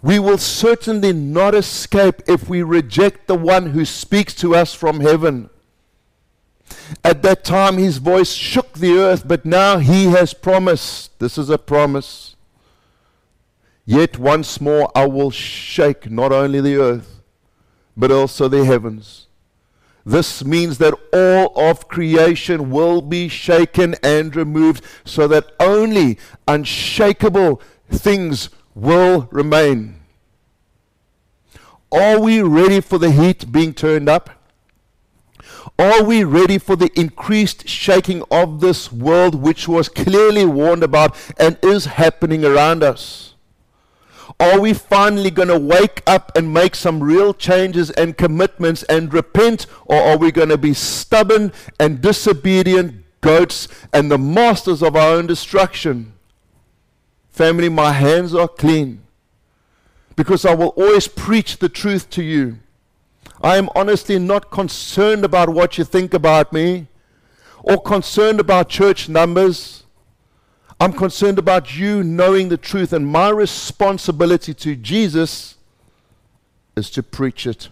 we 0.00 0.18
will 0.18 0.38
certainly 0.38 1.12
not 1.12 1.54
escape 1.54 2.22
if 2.28 2.48
we 2.48 2.62
reject 2.62 3.26
the 3.26 3.34
one 3.34 3.70
who 3.70 3.84
speaks 3.84 4.34
to 4.34 4.54
us 4.54 4.74
from 4.74 5.00
heaven. 5.00 5.50
At 7.04 7.22
that 7.22 7.44
time, 7.44 7.78
his 7.78 7.98
voice 7.98 8.32
shook 8.32 8.74
the 8.74 8.98
earth, 8.98 9.26
but 9.26 9.44
now 9.44 9.78
he 9.78 10.06
has 10.06 10.34
promised. 10.34 11.18
This 11.18 11.38
is 11.38 11.50
a 11.50 11.58
promise. 11.58 12.36
Yet 13.84 14.18
once 14.18 14.60
more 14.60 14.90
I 14.94 15.06
will 15.06 15.30
shake 15.30 16.10
not 16.10 16.32
only 16.32 16.60
the 16.60 16.76
earth, 16.76 17.22
but 17.96 18.10
also 18.10 18.48
the 18.48 18.64
heavens. 18.64 19.26
This 20.04 20.44
means 20.44 20.78
that 20.78 20.94
all 21.12 21.52
of 21.58 21.88
creation 21.88 22.70
will 22.70 23.02
be 23.02 23.28
shaken 23.28 23.94
and 24.02 24.34
removed 24.34 24.82
so 25.04 25.28
that 25.28 25.52
only 25.60 26.18
unshakable 26.46 27.60
things 27.90 28.50
will 28.74 29.28
remain. 29.30 30.00
Are 31.90 32.20
we 32.20 32.42
ready 32.42 32.80
for 32.80 32.98
the 32.98 33.10
heat 33.10 33.50
being 33.50 33.74
turned 33.74 34.08
up? 34.08 34.30
Are 35.78 36.04
we 36.04 36.22
ready 36.24 36.58
for 36.58 36.76
the 36.76 36.90
increased 36.98 37.68
shaking 37.68 38.22
of 38.30 38.60
this 38.60 38.92
world, 38.92 39.34
which 39.34 39.66
was 39.66 39.88
clearly 39.88 40.44
warned 40.44 40.82
about 40.82 41.16
and 41.36 41.58
is 41.62 41.86
happening 41.86 42.44
around 42.44 42.82
us? 42.82 43.34
Are 44.40 44.60
we 44.60 44.72
finally 44.72 45.30
going 45.30 45.48
to 45.48 45.58
wake 45.58 46.02
up 46.06 46.30
and 46.36 46.54
make 46.54 46.76
some 46.76 47.02
real 47.02 47.34
changes 47.34 47.90
and 47.90 48.16
commitments 48.16 48.84
and 48.84 49.12
repent? 49.12 49.66
Or 49.84 50.00
are 50.00 50.16
we 50.16 50.30
going 50.30 50.50
to 50.50 50.58
be 50.58 50.74
stubborn 50.74 51.52
and 51.80 52.00
disobedient 52.00 53.04
goats 53.20 53.66
and 53.92 54.10
the 54.10 54.18
masters 54.18 54.82
of 54.82 54.94
our 54.94 55.14
own 55.14 55.26
destruction? 55.26 56.12
Family, 57.30 57.68
my 57.68 57.92
hands 57.92 58.34
are 58.34 58.48
clean 58.48 59.02
because 60.14 60.44
I 60.44 60.54
will 60.54 60.68
always 60.68 61.08
preach 61.08 61.58
the 61.58 61.68
truth 61.68 62.10
to 62.10 62.22
you. 62.22 62.58
I 63.42 63.56
am 63.56 63.68
honestly 63.74 64.18
not 64.18 64.50
concerned 64.50 65.24
about 65.24 65.48
what 65.48 65.78
you 65.78 65.84
think 65.84 66.14
about 66.14 66.52
me 66.52 66.88
or 67.62 67.80
concerned 67.80 68.40
about 68.40 68.68
church 68.68 69.08
numbers 69.08 69.78
I'm 70.80 70.92
concerned 70.92 71.40
about 71.40 71.76
you 71.76 72.04
knowing 72.04 72.48
the 72.48 72.56
truth, 72.56 72.92
and 72.92 73.06
my 73.06 73.30
responsibility 73.30 74.54
to 74.54 74.76
Jesus 74.76 75.56
is 76.76 76.88
to 76.90 77.02
preach 77.02 77.46
it. 77.46 77.68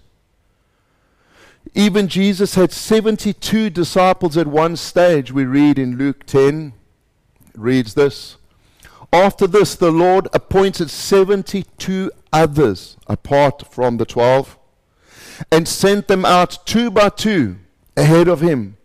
Even 1.73 2.09
Jesus 2.09 2.57
had 2.57 2.73
72 2.73 3.71
disciples 3.71 4.37
at 4.37 4.49
one 4.49 4.75
stage. 4.75 5.31
We 5.31 5.45
read 5.45 5.79
in 5.79 5.97
Luke 5.97 6.27
10, 6.27 6.73
reads 7.55 7.95
this. 7.95 8.39
After 9.13 9.47
this, 9.47 9.77
the 9.77 9.93
Lord 9.93 10.27
appointed 10.33 10.91
72 10.91 12.11
others 12.33 12.97
apart 13.07 13.63
from 13.71 13.99
the 13.99 14.05
12 14.05 14.59
and 15.51 15.67
sent 15.67 16.09
them 16.09 16.25
out 16.25 16.67
two 16.67 16.91
by 16.91 17.09
two 17.09 17.57
ahead 17.97 18.29
of 18.29 18.41
him 18.41 18.77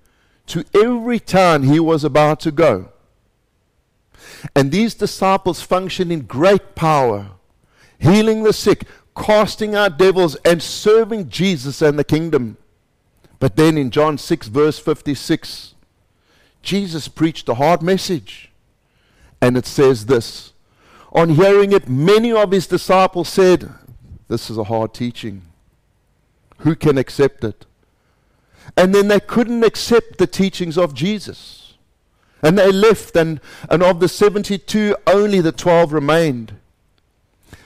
to 0.47 0.65
every 0.73 1.19
town 1.19 1.63
he 1.63 1.79
was 1.79 2.03
about 2.03 2.39
to 2.41 2.51
go. 2.51 2.89
And 4.55 4.71
these 4.71 4.93
disciples 4.93 5.61
functioned 5.61 6.11
in 6.11 6.21
great 6.21 6.75
power, 6.75 7.31
healing 7.99 8.43
the 8.43 8.53
sick, 8.53 8.85
casting 9.15 9.75
out 9.75 9.97
devils, 9.97 10.35
and 10.43 10.61
serving 10.61 11.29
Jesus 11.29 11.81
and 11.81 11.97
the 11.97 12.03
kingdom. 12.03 12.57
But 13.39 13.55
then 13.55 13.77
in 13.77 13.91
John 13.91 14.17
6, 14.17 14.47
verse 14.47 14.79
56, 14.79 15.75
Jesus 16.61 17.07
preached 17.07 17.47
a 17.49 17.55
hard 17.55 17.81
message. 17.81 18.51
And 19.41 19.57
it 19.57 19.65
says 19.65 20.05
this 20.05 20.53
On 21.11 21.29
hearing 21.29 21.71
it, 21.71 21.87
many 21.87 22.31
of 22.31 22.51
his 22.51 22.67
disciples 22.67 23.29
said, 23.29 23.71
This 24.27 24.49
is 24.49 24.57
a 24.57 24.65
hard 24.65 24.93
teaching. 24.93 25.43
Who 26.61 26.75
can 26.75 26.97
accept 26.97 27.43
it? 27.43 27.65
And 28.77 28.93
then 28.93 29.07
they 29.07 29.19
couldn't 29.19 29.63
accept 29.63 30.17
the 30.17 30.27
teachings 30.27 30.77
of 30.77 30.93
Jesus. 30.93 31.73
And 32.41 32.57
they 32.57 32.71
left, 32.71 33.15
and, 33.15 33.39
and 33.69 33.83
of 33.83 33.99
the 33.99 34.07
72, 34.07 34.95
only 35.05 35.41
the 35.41 35.51
12 35.51 35.93
remained. 35.93 36.55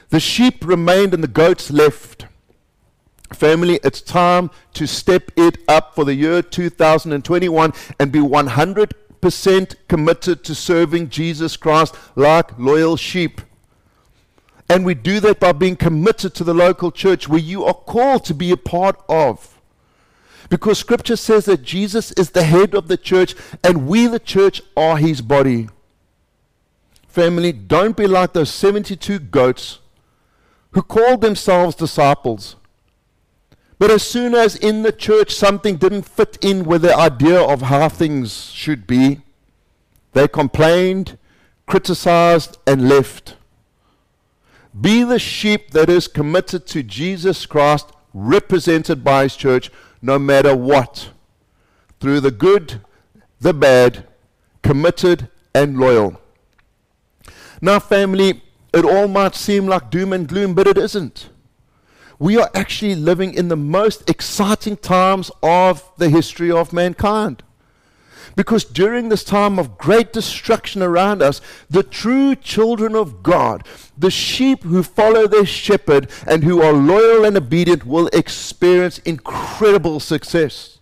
The 0.10 0.20
sheep 0.20 0.66
remained, 0.66 1.14
and 1.14 1.24
the 1.24 1.28
goats 1.28 1.72
left. 1.72 2.26
Family, 3.34 3.80
it's 3.84 4.02
time 4.02 4.52
to 4.74 4.86
step 4.86 5.32
it 5.36 5.58
up 5.68 5.96
for 5.96 6.06
the 6.06 6.14
year 6.14 6.42
2021 6.42 7.74
and 8.00 8.12
be 8.12 8.20
100% 8.20 9.76
committed 9.88 10.44
to 10.44 10.56
serving 10.56 11.10
Jesus 11.10 11.58
Christ 11.58 11.96
like 12.16 12.58
loyal 12.60 12.98
sheep. 12.98 13.42
And 14.68 14.86
we 14.86 14.96
do 14.96 15.20
that 15.20 15.40
by 15.40 15.52
being 15.52 15.76
committed 15.76 16.34
to 16.36 16.44
the 16.44 16.54
local 16.54 16.92
church 16.92 17.28
where 17.28 17.40
you 17.40 17.64
are 17.66 17.74
called 17.74 18.26
to 18.26 18.34
be 18.34 18.52
a 18.52 18.58
part 18.58 19.00
of. 19.08 19.62
Because 20.50 20.80
scripture 20.80 21.16
says 21.16 21.46
that 21.46 21.64
Jesus 21.64 22.12
is 22.14 22.32
the 22.32 22.44
head 22.44 22.74
of 22.74 22.88
the 22.88 22.98
church 22.98 23.36
and 23.64 23.88
we, 23.88 24.08
the 24.08 24.20
church, 24.20 24.62
are 24.76 24.98
his 24.98 25.22
body. 25.22 25.70
Family, 27.08 27.52
don't 27.52 27.96
be 27.96 28.08
like 28.08 28.34
those 28.34 28.50
72 28.52 29.20
goats 29.20 29.80
who 30.72 30.82
called 30.82 31.22
themselves 31.22 31.76
disciples 31.76 32.56
but 33.78 33.92
as 33.92 34.04
soon 34.04 34.34
as 34.34 34.56
in 34.56 34.84
the 34.84 34.92
church 34.92 35.34
something 35.34 35.76
didn't 35.76 36.04
fit 36.04 36.38
in 36.42 36.64
with 36.64 36.82
their 36.82 36.96
idea 36.98 37.40
of 37.40 37.64
how 37.64 37.90
things 37.90 38.46
should 38.52 38.88
be, 38.88 39.22
they 40.14 40.28
complained, 40.28 41.18
criticized, 41.66 42.58
and 42.66 42.88
left. 42.88 43.36
Be 44.80 45.04
the 45.04 45.20
sheep 45.20 45.72
that 45.72 45.90
is 45.90 46.08
committed 46.08 46.68
to 46.68 46.84
Jesus 46.84 47.46
Christ, 47.46 47.92
represented 48.14 49.04
by 49.04 49.24
his 49.24 49.36
church, 49.36 49.72
no 50.02 50.20
matter 50.20 50.56
what. 50.56 51.12
Through 52.00 52.20
the 52.20 52.32
good, 52.32 52.82
the 53.40 53.54
bad, 53.54 54.08
committed, 54.62 55.30
and 55.54 55.78
loyal. 55.78 56.20
Now, 57.62 57.80
family, 57.80 58.42
it 58.74 58.84
all 58.84 59.08
might 59.08 59.36
seem 59.36 59.68
like 59.68 59.90
doom 59.90 60.12
and 60.12 60.28
gloom, 60.28 60.54
but 60.54 60.68
it 60.68 60.78
isn't 60.78 61.30
we 62.20 62.38
are 62.38 62.50
actually 62.54 62.96
living 62.96 63.34
in 63.34 63.50
the 63.50 63.58
most 63.58 64.10
exciting 64.10 64.78
times 64.78 65.32
of 65.44 65.90
the 65.98 66.10
history 66.10 66.52
of 66.52 66.72
mankind. 66.72 67.44
Because 68.36 68.66
during 68.66 69.10
this 69.10 69.24
time 69.24 69.58
of 69.58 69.78
great 69.78 70.12
destruction 70.12 70.82
around 70.84 71.22
us, 71.22 71.40
the 71.70 71.84
true 71.84 72.36
children 72.36 72.96
of 72.96 73.24
God, 73.24 73.66
the 73.98 74.12
sheep 74.12 74.64
who 74.64 74.84
follow 74.84 75.26
their 75.26 75.46
shepherd 75.46 76.10
and 76.28 76.44
who 76.44 76.62
are 76.62 76.74
loyal 76.74 77.24
and 77.24 77.38
obedient, 77.38 77.86
will 77.86 78.08
experience 78.08 78.98
incredible 79.00 80.00
success. 80.02 80.80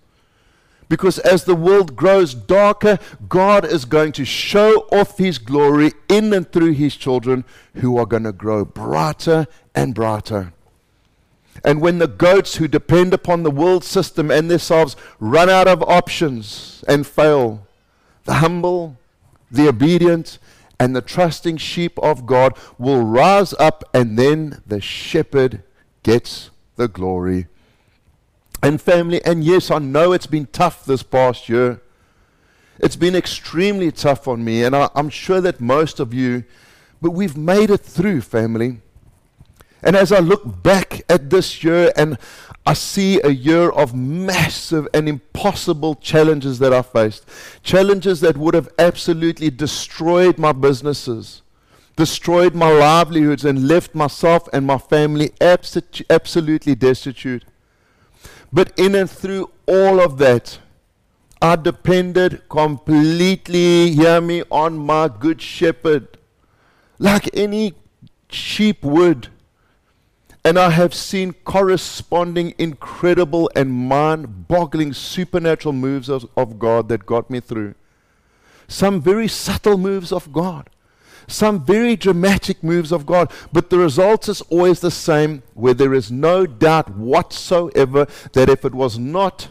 Because 0.89 1.19
as 1.19 1.45
the 1.45 1.55
world 1.55 1.95
grows 1.95 2.33
darker, 2.33 2.99
God 3.29 3.65
is 3.65 3.85
going 3.85 4.11
to 4.13 4.25
show 4.25 4.87
off 4.91 5.17
His 5.17 5.37
glory 5.37 5.93
in 6.09 6.33
and 6.33 6.51
through 6.51 6.73
His 6.73 6.95
children 6.95 7.45
who 7.75 7.97
are 7.97 8.05
going 8.05 8.23
to 8.23 8.31
grow 8.31 8.65
brighter 8.65 9.47
and 9.73 9.95
brighter. 9.95 10.53
And 11.63 11.81
when 11.81 11.99
the 11.99 12.07
goats 12.07 12.55
who 12.55 12.67
depend 12.67 13.13
upon 13.13 13.43
the 13.43 13.51
world 13.51 13.83
system 13.83 14.31
and 14.31 14.49
themselves 14.49 14.95
run 15.19 15.49
out 15.49 15.67
of 15.67 15.83
options 15.83 16.83
and 16.87 17.05
fail, 17.05 17.67
the 18.25 18.35
humble, 18.35 18.97
the 19.51 19.67
obedient, 19.67 20.39
and 20.79 20.95
the 20.95 21.01
trusting 21.01 21.57
sheep 21.57 21.97
of 21.99 22.25
God 22.25 22.57
will 22.77 23.03
rise 23.03 23.53
up, 23.53 23.83
and 23.93 24.17
then 24.17 24.61
the 24.65 24.81
shepherd 24.81 25.63
gets 26.01 26.49
the 26.75 26.87
glory. 26.87 27.47
And 28.61 28.81
family, 28.81 29.23
and 29.23 29.43
yes, 29.43 29.69
I 29.69 29.79
know 29.79 30.11
it's 30.13 30.27
been 30.27 30.47
tough 30.47 30.85
this 30.85 31.03
past 31.03 31.49
year. 31.49 31.81
It's 32.79 32.95
been 32.95 33.15
extremely 33.15 33.91
tough 33.91 34.27
on 34.27 34.43
me, 34.43 34.63
and 34.63 34.75
I, 34.75 34.89
am 34.95 35.09
sure 35.09 35.39
that 35.41 35.61
most 35.61 35.99
of 35.99 36.13
you, 36.13 36.43
but 37.01 37.11
we've 37.11 37.37
made 37.37 37.69
it 37.69 37.81
through, 37.81 38.21
family. 38.21 38.81
And 39.83 39.95
as 39.95 40.11
I 40.11 40.19
look 40.19 40.63
back 40.63 41.03
at 41.09 41.29
this 41.29 41.63
year 41.63 41.91
and 41.95 42.17
I 42.65 42.73
see 42.73 43.19
a 43.21 43.29
year 43.29 43.69
of 43.69 43.93
massive 43.93 44.87
and 44.93 45.09
impossible 45.09 45.95
challenges 45.95 46.59
that 46.59 46.71
I 46.71 46.81
faced, 46.81 47.25
challenges 47.61 48.21
that 48.21 48.37
would 48.37 48.53
have 48.53 48.69
absolutely 48.79 49.49
destroyed 49.49 50.37
my 50.37 50.53
businesses, 50.53 51.41
destroyed 51.97 52.55
my 52.55 52.71
livelihoods, 52.71 53.43
and 53.43 53.67
left 53.67 53.93
myself 53.93 54.47
and 54.53 54.65
my 54.65 54.77
family 54.77 55.29
abso- 55.41 56.05
absolutely 56.09 56.75
destitute. 56.75 57.43
But 58.53 58.71
in 58.77 58.95
and 58.95 59.09
through 59.09 59.51
all 59.67 59.99
of 59.99 60.17
that, 60.19 60.59
I 61.41 61.57
depended 61.57 62.47
completely, 62.47 63.91
hear 63.91 64.21
me, 64.21 64.43
on 64.49 64.77
my 64.77 65.09
good 65.09 65.41
shepherd. 65.41 66.17
Like 66.97 67.29
any 67.33 67.73
sheep 68.29 68.81
would. 68.83 69.27
And 70.45 70.59
I 70.59 70.71
have 70.71 70.93
seen 70.93 71.33
corresponding 71.45 72.53
incredible 72.57 73.49
and 73.55 73.71
mind 73.71 74.47
boggling 74.47 74.91
supernatural 74.93 75.73
moves 75.73 76.09
of, 76.09 76.27
of, 76.35 76.59
God 76.59 76.89
that 76.89 77.05
got 77.05 77.29
me 77.29 77.39
through. 77.39 77.75
Some 78.67 79.01
very 79.01 79.29
subtle 79.29 79.77
moves 79.77 80.11
of 80.11 80.33
God, 80.33 80.69
some 81.27 81.63
very 81.63 81.95
dramatic 81.95 82.61
moves 82.61 82.91
of 82.91 83.05
God, 83.05 83.31
but 83.53 83.69
the 83.69 83.77
result 83.77 84.27
is 84.27 84.41
always 84.41 84.81
the 84.81 84.91
same, 84.91 85.43
where 85.53 85.73
there 85.73 85.93
is 85.93 86.11
no 86.11 86.45
doubt 86.45 86.89
whatsoever 86.97 88.05
that 88.33 88.49
if 88.49 88.65
it 88.65 88.75
was 88.75 88.99
not 88.99 89.49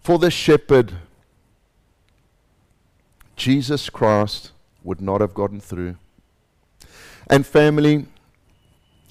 for 0.00 0.18
the 0.18 0.30
shepherd, 0.30 0.94
Jesus 3.36 3.90
Christ 3.90 4.52
would 4.82 5.02
not 5.02 5.20
have 5.20 5.34
gotten 5.34 5.60
through. 5.60 5.96
And 7.28 7.46
family, 7.46 8.06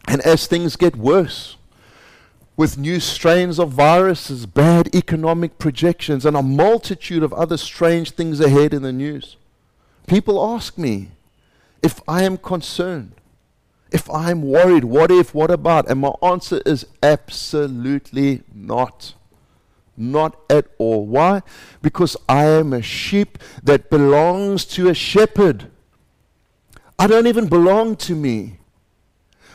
and 0.07 0.21
as 0.21 0.47
things 0.47 0.75
get 0.75 0.95
worse, 0.95 1.57
with 2.55 2.77
new 2.77 2.99
strains 2.99 3.59
of 3.59 3.71
viruses, 3.71 4.47
bad 4.47 4.93
economic 4.95 5.59
projections, 5.59 6.25
and 6.25 6.35
a 6.35 6.41
multitude 6.41 7.21
of 7.21 7.31
other 7.33 7.57
strange 7.57 8.11
things 8.11 8.39
ahead 8.39 8.73
in 8.73 8.81
the 8.81 8.93
news, 8.93 9.37
people 10.07 10.43
ask 10.43 10.77
me 10.77 11.09
if 11.83 12.01
I 12.07 12.23
am 12.23 12.37
concerned, 12.37 13.13
if 13.91 14.09
I 14.09 14.31
am 14.31 14.41
worried, 14.41 14.85
what 14.85 15.11
if, 15.11 15.35
what 15.35 15.51
about? 15.51 15.87
And 15.89 16.01
my 16.01 16.13
answer 16.23 16.61
is 16.65 16.87
absolutely 17.03 18.41
not. 18.53 19.13
Not 19.95 20.39
at 20.49 20.67
all. 20.77 21.05
Why? 21.05 21.41
Because 21.81 22.17
I 22.27 22.45
am 22.45 22.73
a 22.73 22.81
sheep 22.81 23.37
that 23.63 23.89
belongs 23.89 24.65
to 24.65 24.89
a 24.89 24.93
shepherd. 24.93 25.71
I 26.99 27.07
don't 27.07 27.27
even 27.27 27.47
belong 27.47 27.95
to 27.97 28.15
me. 28.15 28.56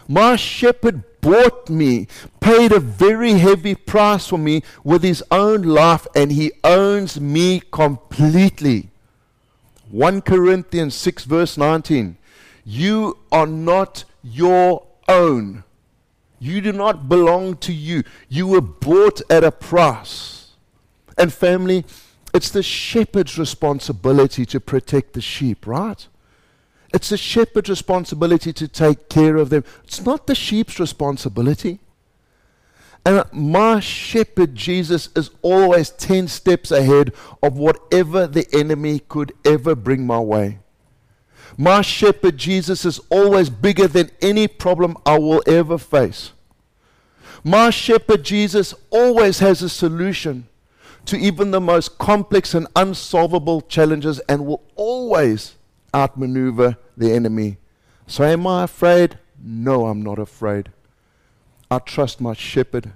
My 0.08 0.36
shepherd 0.36 1.04
bought 1.20 1.70
me, 1.70 2.08
paid 2.40 2.72
a 2.72 2.80
very 2.80 3.34
heavy 3.34 3.74
price 3.74 4.26
for 4.26 4.38
me 4.38 4.62
with 4.84 5.02
his 5.02 5.22
own 5.30 5.62
life, 5.62 6.06
and 6.14 6.32
he 6.32 6.52
owns 6.64 7.20
me 7.20 7.62
completely. 7.70 8.90
1 9.90 10.22
Corinthians 10.22 10.94
6, 10.94 11.24
verse 11.24 11.56
19. 11.56 12.16
You 12.64 13.18
are 13.30 13.46
not 13.46 14.04
your 14.22 14.86
own. 15.08 15.64
You 16.38 16.60
do 16.60 16.72
not 16.72 17.08
belong 17.08 17.56
to 17.58 17.72
you. 17.72 18.02
You 18.28 18.46
were 18.48 18.60
bought 18.60 19.20
at 19.30 19.44
a 19.44 19.52
price. 19.52 20.52
And 21.16 21.32
family, 21.32 21.84
it's 22.34 22.50
the 22.50 22.62
shepherd's 22.62 23.38
responsibility 23.38 24.44
to 24.46 24.58
protect 24.58 25.12
the 25.12 25.20
sheep, 25.20 25.66
right? 25.66 26.06
It's 26.92 27.08
the 27.08 27.16
shepherd's 27.16 27.70
responsibility 27.70 28.52
to 28.52 28.68
take 28.68 29.08
care 29.08 29.36
of 29.36 29.50
them. 29.50 29.64
It's 29.84 30.04
not 30.04 30.26
the 30.26 30.34
sheep's 30.34 30.78
responsibility. 30.78 31.80
And 33.04 33.24
my 33.32 33.80
shepherd, 33.80 34.54
Jesus, 34.54 35.08
is 35.16 35.30
always 35.42 35.90
10 35.90 36.28
steps 36.28 36.70
ahead 36.70 37.12
of 37.42 37.58
whatever 37.58 38.26
the 38.26 38.46
enemy 38.52 39.00
could 39.00 39.32
ever 39.44 39.74
bring 39.74 40.06
my 40.06 40.20
way. 40.20 40.58
My 41.56 41.82
shepherd, 41.82 42.38
Jesus, 42.38 42.84
is 42.84 43.00
always 43.10 43.50
bigger 43.50 43.88
than 43.88 44.10
any 44.20 44.46
problem 44.46 44.96
I 45.04 45.18
will 45.18 45.42
ever 45.46 45.78
face. 45.78 46.32
My 47.44 47.70
shepherd, 47.70 48.22
Jesus, 48.22 48.72
always 48.90 49.40
has 49.40 49.62
a 49.62 49.68
solution 49.68 50.46
to 51.06 51.16
even 51.16 51.50
the 51.50 51.60
most 51.60 51.98
complex 51.98 52.54
and 52.54 52.68
unsolvable 52.76 53.62
challenges 53.62 54.20
and 54.28 54.46
will 54.46 54.62
always 54.76 55.56
outmaneuver 55.94 56.76
the 56.96 57.12
enemy. 57.12 57.58
So, 58.06 58.24
am 58.24 58.46
I 58.46 58.64
afraid? 58.64 59.18
No, 59.42 59.86
I'm 59.86 60.02
not 60.02 60.18
afraid. 60.18 60.70
I 61.70 61.78
trust 61.78 62.20
my 62.20 62.34
shepherd 62.34 62.92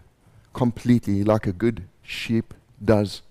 completely, 0.53 1.25
like 1.25 1.47
a 1.47 1.53
good 1.53 1.85
sheep 2.03 2.55
does. 2.85 3.23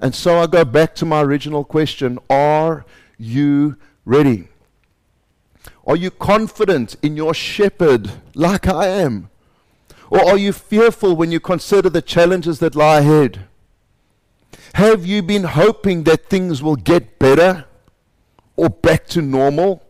And 0.00 0.14
so 0.14 0.38
I 0.38 0.46
go 0.46 0.64
back 0.64 0.94
to 0.96 1.06
my 1.06 1.22
original 1.22 1.64
question 1.64 2.18
Are 2.28 2.84
you 3.18 3.76
ready? 4.04 4.48
Are 5.86 5.96
you 5.96 6.10
confident 6.10 6.96
in 7.02 7.16
your 7.16 7.34
shepherd 7.34 8.10
like 8.34 8.66
I 8.66 8.88
am? 8.88 9.30
Or 10.10 10.22
are 10.24 10.36
you 10.36 10.52
fearful 10.52 11.16
when 11.16 11.32
you 11.32 11.40
consider 11.40 11.88
the 11.88 12.02
challenges 12.02 12.58
that 12.58 12.74
lie 12.74 12.98
ahead? 12.98 13.46
Have 14.74 15.06
you 15.06 15.22
been 15.22 15.44
hoping 15.44 16.04
that 16.04 16.26
things 16.26 16.62
will 16.62 16.76
get 16.76 17.18
better 17.18 17.66
or 18.56 18.70
back 18.70 19.06
to 19.08 19.22
normal? 19.22 19.82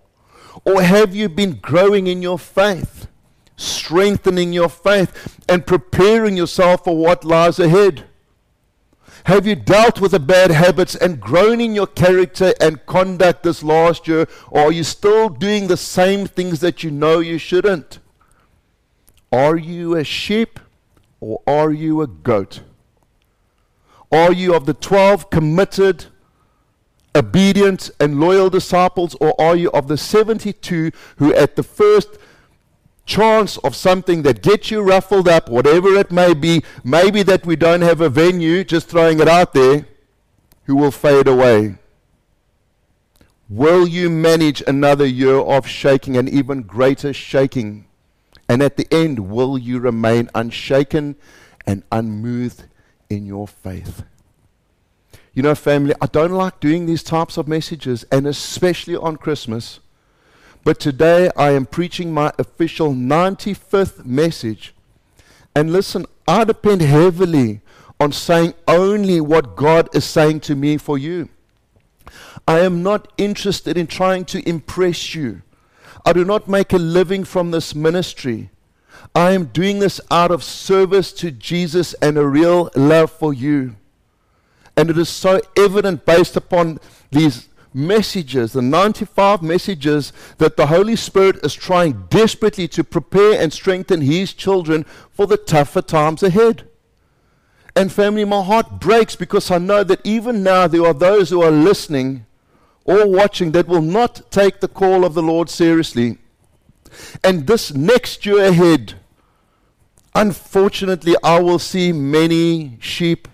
Or 0.64 0.82
have 0.82 1.14
you 1.14 1.28
been 1.28 1.54
growing 1.54 2.06
in 2.06 2.22
your 2.22 2.38
faith, 2.38 3.08
strengthening 3.56 4.52
your 4.52 4.68
faith, 4.68 5.40
and 5.48 5.66
preparing 5.66 6.36
yourself 6.36 6.84
for 6.84 6.96
what 6.96 7.24
lies 7.24 7.58
ahead? 7.58 8.04
Have 9.24 9.46
you 9.46 9.54
dealt 9.54 10.00
with 10.00 10.12
the 10.12 10.20
bad 10.20 10.50
habits 10.50 10.96
and 10.96 11.20
grown 11.20 11.60
in 11.60 11.74
your 11.74 11.86
character 11.86 12.54
and 12.60 12.84
conduct 12.86 13.44
this 13.44 13.62
last 13.62 14.08
year, 14.08 14.26
or 14.50 14.62
are 14.62 14.72
you 14.72 14.82
still 14.82 15.28
doing 15.28 15.68
the 15.68 15.76
same 15.76 16.26
things 16.26 16.60
that 16.60 16.82
you 16.82 16.90
know 16.90 17.20
you 17.20 17.38
shouldn't? 17.38 18.00
Are 19.30 19.56
you 19.56 19.94
a 19.94 20.04
sheep 20.04 20.58
or 21.20 21.40
are 21.46 21.70
you 21.70 22.02
a 22.02 22.06
goat? 22.06 22.62
Are 24.10 24.32
you 24.32 24.54
of 24.54 24.66
the 24.66 24.74
12 24.74 25.30
committed, 25.30 26.06
obedient, 27.14 27.90
and 28.00 28.20
loyal 28.20 28.50
disciples, 28.50 29.14
or 29.20 29.38
are 29.40 29.56
you 29.56 29.70
of 29.72 29.88
the 29.88 29.96
72 29.96 30.90
who, 31.16 31.34
at 31.34 31.56
the 31.56 31.62
first 31.62 32.18
chance 33.04 33.58
of 33.58 33.74
something 33.74 34.22
that 34.22 34.42
gets 34.42 34.70
you 34.70 34.82
ruffled 34.82 35.28
up, 35.28 35.48
whatever 35.48 35.94
it 35.94 36.10
may 36.10 36.34
be, 36.34 36.62
maybe 36.84 37.22
that 37.22 37.44
we 37.44 37.56
don't 37.56 37.82
have 37.82 38.00
a 38.00 38.08
venue, 38.08 38.64
just 38.64 38.88
throwing 38.88 39.20
it 39.20 39.28
out 39.28 39.52
there, 39.52 39.86
who 40.64 40.76
will 40.76 40.90
fade 40.90 41.28
away? 41.28 41.76
Will 43.48 43.86
you 43.86 44.08
manage 44.08 44.62
another 44.66 45.04
year 45.04 45.36
of 45.36 45.66
shaking 45.66 46.16
and 46.16 46.28
even 46.28 46.62
greater 46.62 47.12
shaking? 47.12 47.86
And 48.48 48.62
at 48.62 48.76
the 48.76 48.86
end, 48.90 49.30
will 49.30 49.58
you 49.58 49.78
remain 49.78 50.30
unshaken 50.34 51.16
and 51.66 51.82
unmoved 51.92 52.64
in 53.10 53.26
your 53.26 53.46
faith? 53.46 54.04
You 55.34 55.42
know, 55.42 55.54
family, 55.54 55.94
I 56.00 56.06
don't 56.06 56.32
like 56.32 56.60
doing 56.60 56.86
these 56.86 57.02
types 57.02 57.36
of 57.36 57.48
messages, 57.48 58.04
and 58.12 58.26
especially 58.26 58.96
on 58.96 59.16
Christmas 59.16 59.80
but 60.64 60.78
today 60.78 61.28
I 61.36 61.50
am 61.50 61.66
preaching 61.66 62.12
my 62.12 62.32
official 62.38 62.92
95th 62.92 64.04
message. 64.04 64.74
And 65.56 65.72
listen, 65.72 66.06
I 66.26 66.44
depend 66.44 66.82
heavily 66.82 67.60
on 67.98 68.12
saying 68.12 68.54
only 68.68 69.20
what 69.20 69.56
God 69.56 69.88
is 69.94 70.04
saying 70.04 70.40
to 70.40 70.54
me 70.54 70.76
for 70.76 70.96
you. 70.96 71.28
I 72.46 72.60
am 72.60 72.82
not 72.82 73.12
interested 73.16 73.76
in 73.76 73.86
trying 73.86 74.24
to 74.26 74.48
impress 74.48 75.14
you. 75.14 75.42
I 76.04 76.12
do 76.12 76.24
not 76.24 76.48
make 76.48 76.72
a 76.72 76.78
living 76.78 77.24
from 77.24 77.50
this 77.50 77.74
ministry. 77.74 78.50
I 79.14 79.32
am 79.32 79.46
doing 79.46 79.80
this 79.80 80.00
out 80.10 80.30
of 80.30 80.44
service 80.44 81.12
to 81.14 81.30
Jesus 81.30 81.92
and 81.94 82.16
a 82.16 82.26
real 82.26 82.70
love 82.76 83.10
for 83.10 83.34
you. 83.34 83.76
And 84.76 84.90
it 84.90 84.98
is 84.98 85.08
so 85.08 85.40
evident 85.56 86.06
based 86.06 86.36
upon 86.36 86.80
these 87.10 87.48
messages, 87.74 88.52
the 88.52 88.62
95 88.62 89.42
messages 89.42 90.12
that 90.38 90.56
the 90.56 90.66
Holy 90.66 90.96
Spirit 90.96 91.36
is 91.44 91.54
trying 91.54 92.06
desperately 92.10 92.68
to 92.68 92.84
prepare 92.84 93.40
and 93.40 93.52
strengthen 93.52 94.02
His 94.02 94.32
children 94.32 94.84
for 95.10 95.26
the 95.26 95.36
tougher 95.36 95.82
times 95.82 96.22
ahead. 96.22 96.68
And 97.74 97.90
family, 97.90 98.24
my 98.24 98.42
heart 98.42 98.80
breaks 98.80 99.16
because 99.16 99.50
I 99.50 99.58
know 99.58 99.82
that 99.84 100.04
even 100.04 100.42
now 100.42 100.66
there 100.66 100.84
are 100.84 100.94
those 100.94 101.30
who 101.30 101.42
are 101.42 101.50
listening 101.50 102.26
or 102.84 103.08
watching 103.08 103.52
that 103.52 103.68
will 103.68 103.82
not 103.82 104.30
take 104.30 104.60
the 104.60 104.68
call 104.68 105.04
of 105.04 105.14
the 105.14 105.22
Lord 105.22 105.48
seriously. 105.48 106.18
And 107.24 107.46
this 107.46 107.72
next 107.72 108.26
year 108.26 108.44
ahead, 108.44 108.94
unfortunately, 110.14 111.14
I 111.22 111.40
will 111.40 111.58
see 111.58 111.92
many 111.92 112.76
sheep 112.80 113.28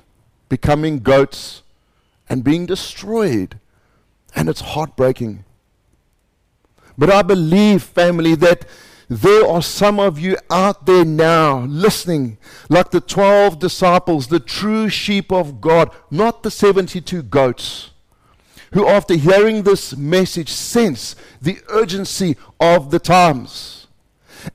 becoming 0.48 1.00
goats 1.00 1.62
and 2.28 2.44
being 2.44 2.66
destroyed 2.66 3.58
and 4.34 4.48
it's 4.48 4.60
heartbreaking. 4.60 5.44
But 6.96 7.10
I 7.10 7.22
believe, 7.22 7.82
family, 7.82 8.34
that 8.36 8.66
there 9.08 9.46
are 9.46 9.62
some 9.62 9.98
of 9.98 10.18
you 10.18 10.36
out 10.50 10.84
there 10.84 11.04
now 11.04 11.60
listening, 11.60 12.38
like 12.68 12.90
the 12.90 13.00
12 13.00 13.58
disciples, 13.58 14.26
the 14.26 14.40
true 14.40 14.88
sheep 14.88 15.32
of 15.32 15.60
God, 15.60 15.90
not 16.10 16.42
the 16.42 16.50
72 16.50 17.22
goats, 17.22 17.90
who, 18.74 18.86
after 18.86 19.14
hearing 19.14 19.62
this 19.62 19.96
message, 19.96 20.50
sense 20.50 21.16
the 21.40 21.58
urgency 21.68 22.36
of 22.60 22.90
the 22.90 22.98
times. 22.98 23.86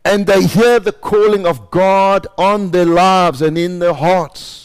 And 0.05 0.27
they 0.27 0.43
hear 0.45 0.79
the 0.79 0.91
calling 0.91 1.47
of 1.47 1.71
God 1.71 2.27
on 2.37 2.71
their 2.71 2.85
lives 2.85 3.41
and 3.41 3.57
in 3.57 3.79
their 3.79 3.93
hearts. 3.93 4.62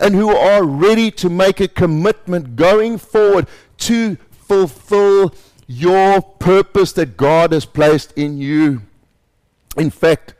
And 0.00 0.14
who 0.14 0.30
are 0.30 0.64
ready 0.64 1.10
to 1.12 1.28
make 1.28 1.60
a 1.60 1.68
commitment 1.68 2.56
going 2.56 2.98
forward 2.98 3.46
to 3.78 4.16
fulfill 4.30 5.34
your 5.66 6.20
purpose 6.20 6.92
that 6.92 7.16
God 7.16 7.52
has 7.52 7.64
placed 7.64 8.12
in 8.12 8.38
you. 8.38 8.82
In 9.76 9.90
fact, 9.90 10.34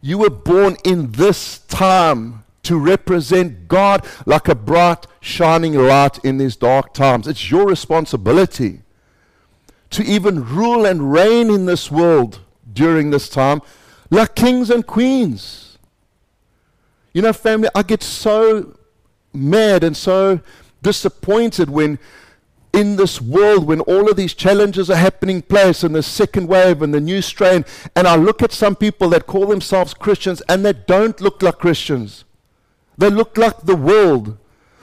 you 0.00 0.18
were 0.18 0.30
born 0.30 0.76
in 0.84 1.12
this 1.12 1.58
time 1.58 2.44
to 2.62 2.78
represent 2.78 3.68
God 3.68 4.06
like 4.26 4.48
a 4.48 4.54
bright, 4.54 5.06
shining 5.20 5.74
light 5.74 6.18
in 6.24 6.38
these 6.38 6.56
dark 6.56 6.94
times. 6.94 7.26
It's 7.26 7.50
your 7.50 7.66
responsibility 7.66 8.82
to 9.90 10.04
even 10.04 10.46
rule 10.46 10.86
and 10.86 11.12
reign 11.12 11.50
in 11.50 11.66
this 11.66 11.90
world 11.90 12.40
during 12.72 13.10
this 13.10 13.28
time 13.28 13.60
like 14.10 14.34
kings 14.34 14.70
and 14.70 14.86
queens. 14.86 15.78
You 17.12 17.22
know, 17.22 17.32
family, 17.32 17.68
I 17.74 17.82
get 17.82 18.02
so 18.02 18.76
mad 19.32 19.84
and 19.84 19.96
so 19.96 20.40
disappointed 20.82 21.70
when 21.70 21.98
in 22.72 22.96
this 22.96 23.20
world 23.20 23.66
when 23.66 23.80
all 23.80 24.08
of 24.08 24.16
these 24.16 24.34
challenges 24.34 24.88
are 24.90 24.96
happening 24.96 25.42
place 25.42 25.82
and 25.82 25.94
the 25.94 26.02
second 26.02 26.46
wave 26.46 26.82
and 26.82 26.94
the 26.94 27.00
new 27.00 27.20
strain 27.20 27.64
and 27.96 28.06
I 28.06 28.16
look 28.16 28.42
at 28.42 28.52
some 28.52 28.76
people 28.76 29.08
that 29.10 29.26
call 29.26 29.46
themselves 29.46 29.92
Christians 29.92 30.40
and 30.48 30.64
they 30.64 30.72
don't 30.72 31.20
look 31.20 31.42
like 31.42 31.58
Christians. 31.58 32.24
They 32.96 33.10
look 33.10 33.36
like 33.36 33.62
the 33.62 33.76
world. 33.76 34.36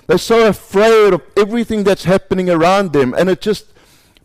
They're 0.08 0.18
so 0.18 0.48
afraid 0.48 1.14
of 1.14 1.22
everything 1.38 1.84
that's 1.84 2.04
happening 2.04 2.50
around 2.50 2.92
them 2.92 3.14
and 3.18 3.30
it 3.30 3.42
just 3.42 3.74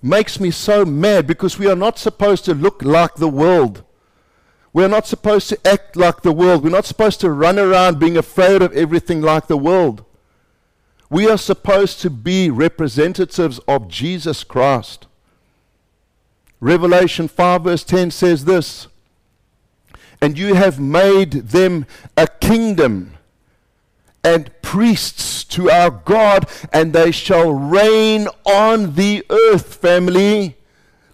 makes 0.03 0.41
me 0.41 0.51
so 0.51 0.85
mad 0.85 1.27
because 1.27 1.59
we 1.59 1.69
are 1.69 1.77
not 1.77 1.99
supposed 1.99 2.45
to 2.47 2.55
look 2.55 2.83
like 2.83 3.15
the 3.15 3.29
world. 3.29 3.85
We're 4.73 4.89
not 4.89 5.07
supposed 5.07 5.49
to 5.51 5.69
act 5.69 5.97
like 5.97 6.23
the 6.23 6.33
world. 6.33 6.65
We're 6.65 6.71
not 6.71 6.87
supposed 6.87 7.21
to 7.21 7.31
run 7.31 7.59
around 7.59 8.01
being 8.01 8.17
afraid 8.17 8.63
of 8.63 8.73
everything 8.73 9.21
like 9.21 9.47
the 9.47 9.57
world. 9.57 10.05
We 11.13 11.29
are 11.29 11.37
supposed 11.37 12.01
to 12.01 12.09
be 12.09 12.49
representatives 12.49 13.59
of 13.69 13.87
Jesus 13.87 14.45
Christ. 14.45 15.07
Revelation 16.59 17.29
5, 17.29 17.65
verse 17.65 17.85
10 17.85 18.11
says 18.11 18.47
this 18.47 18.87
And 20.23 20.39
you 20.39 20.55
have 20.55 20.81
made 20.81 21.33
them 21.33 21.85
a 22.17 22.27
kingdom 22.27 23.13
and 24.25 24.51
priests 24.63 25.45
to 25.45 25.71
our 25.71 25.91
God, 25.91 26.49
and 26.73 26.95
they 26.95 27.11
shall 27.11 27.53
reign 27.53 28.27
on 28.47 28.95
the 28.95 29.23
earth, 29.29 29.75
family. 29.75 30.57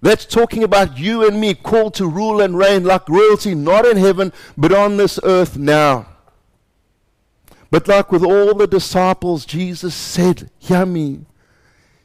That's 0.01 0.27
talking 0.27 0.63
about 0.63 0.97
you 0.97 1.27
and 1.27 1.41
me, 1.41 1.55
called 1.55 1.95
to 1.95 2.07
rule 2.07 2.41
and 2.41 2.57
reign 2.57 2.85
like 2.85 3.09
royalty, 3.09 3.53
not 3.57 3.85
in 3.85 3.97
heaven, 3.97 4.33
but 4.57 4.71
on 4.71 4.97
this 4.97 5.19
earth 5.25 5.57
now. 5.57 6.07
But 7.71 7.87
like 7.87 8.11
with 8.11 8.25
all 8.25 8.55
the 8.55 8.67
disciples, 8.67 9.45
Jesus 9.45 9.95
said, 9.95 10.51
Hear 10.59 10.87
me. 10.87 11.27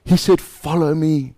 He 0.05 0.17
said, 0.17 0.41
Follow 0.41 0.93
me. 0.93 1.35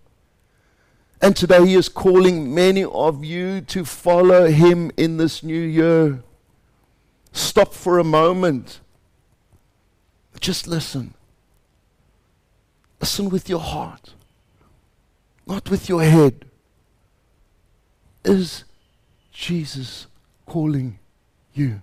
And 1.21 1.35
today 1.35 1.65
He 1.65 1.75
is 1.75 1.89
calling 1.89 2.53
many 2.53 2.83
of 2.83 3.23
you 3.23 3.61
to 3.61 3.85
follow 3.85 4.47
Him 4.47 4.91
in 4.97 5.17
this 5.17 5.43
new 5.43 5.61
year. 5.61 6.23
Stop 7.31 7.73
for 7.73 7.99
a 7.99 8.03
moment. 8.03 8.79
Just 10.39 10.67
listen. 10.67 11.13
Listen 12.99 13.29
with 13.29 13.49
your 13.49 13.59
heart, 13.59 14.13
not 15.45 15.69
with 15.69 15.89
your 15.89 16.03
head. 16.03 16.45
Is 18.23 18.63
Jesus 19.31 20.07
calling 20.45 20.97
you? 21.53 21.81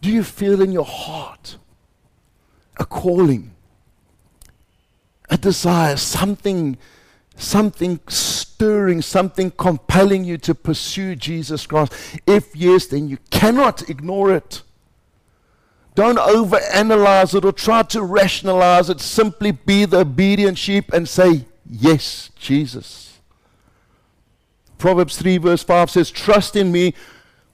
Do 0.00 0.10
you 0.10 0.22
feel 0.22 0.60
in 0.60 0.72
your 0.72 0.84
heart 0.84 1.56
a 2.76 2.84
calling, 2.84 3.54
a 5.28 5.36
desire, 5.36 5.96
something, 5.96 6.76
something 7.36 8.00
stirring, 8.08 9.02
something 9.02 9.50
compelling 9.52 10.24
you 10.24 10.38
to 10.38 10.54
pursue 10.54 11.16
Jesus 11.16 11.66
Christ? 11.66 11.92
If 12.26 12.54
yes, 12.54 12.86
then 12.86 13.08
you 13.08 13.18
cannot 13.30 13.88
ignore 13.88 14.34
it. 14.34 14.62
Don't 15.94 16.18
overanalyze 16.18 17.34
it 17.34 17.44
or 17.44 17.52
try 17.52 17.82
to 17.82 18.02
rationalize 18.02 18.88
it. 18.88 19.00
Simply 19.00 19.50
be 19.50 19.84
the 19.84 20.00
obedient 20.00 20.56
sheep 20.56 20.92
and 20.92 21.08
say, 21.08 21.44
Yes, 21.68 22.30
Jesus. 22.36 23.18
Proverbs 24.78 25.18
3, 25.18 25.38
verse 25.38 25.62
5 25.62 25.90
says, 25.90 26.10
Trust 26.10 26.56
in 26.56 26.70
me 26.72 26.94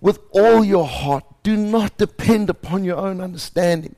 with 0.04 0.18
all 0.32 0.62
your 0.62 0.86
heart. 0.86 1.24
Do 1.42 1.56
not 1.56 1.96
depend 1.96 2.50
upon 2.50 2.84
your 2.84 2.98
own 2.98 3.22
understanding. 3.22 3.96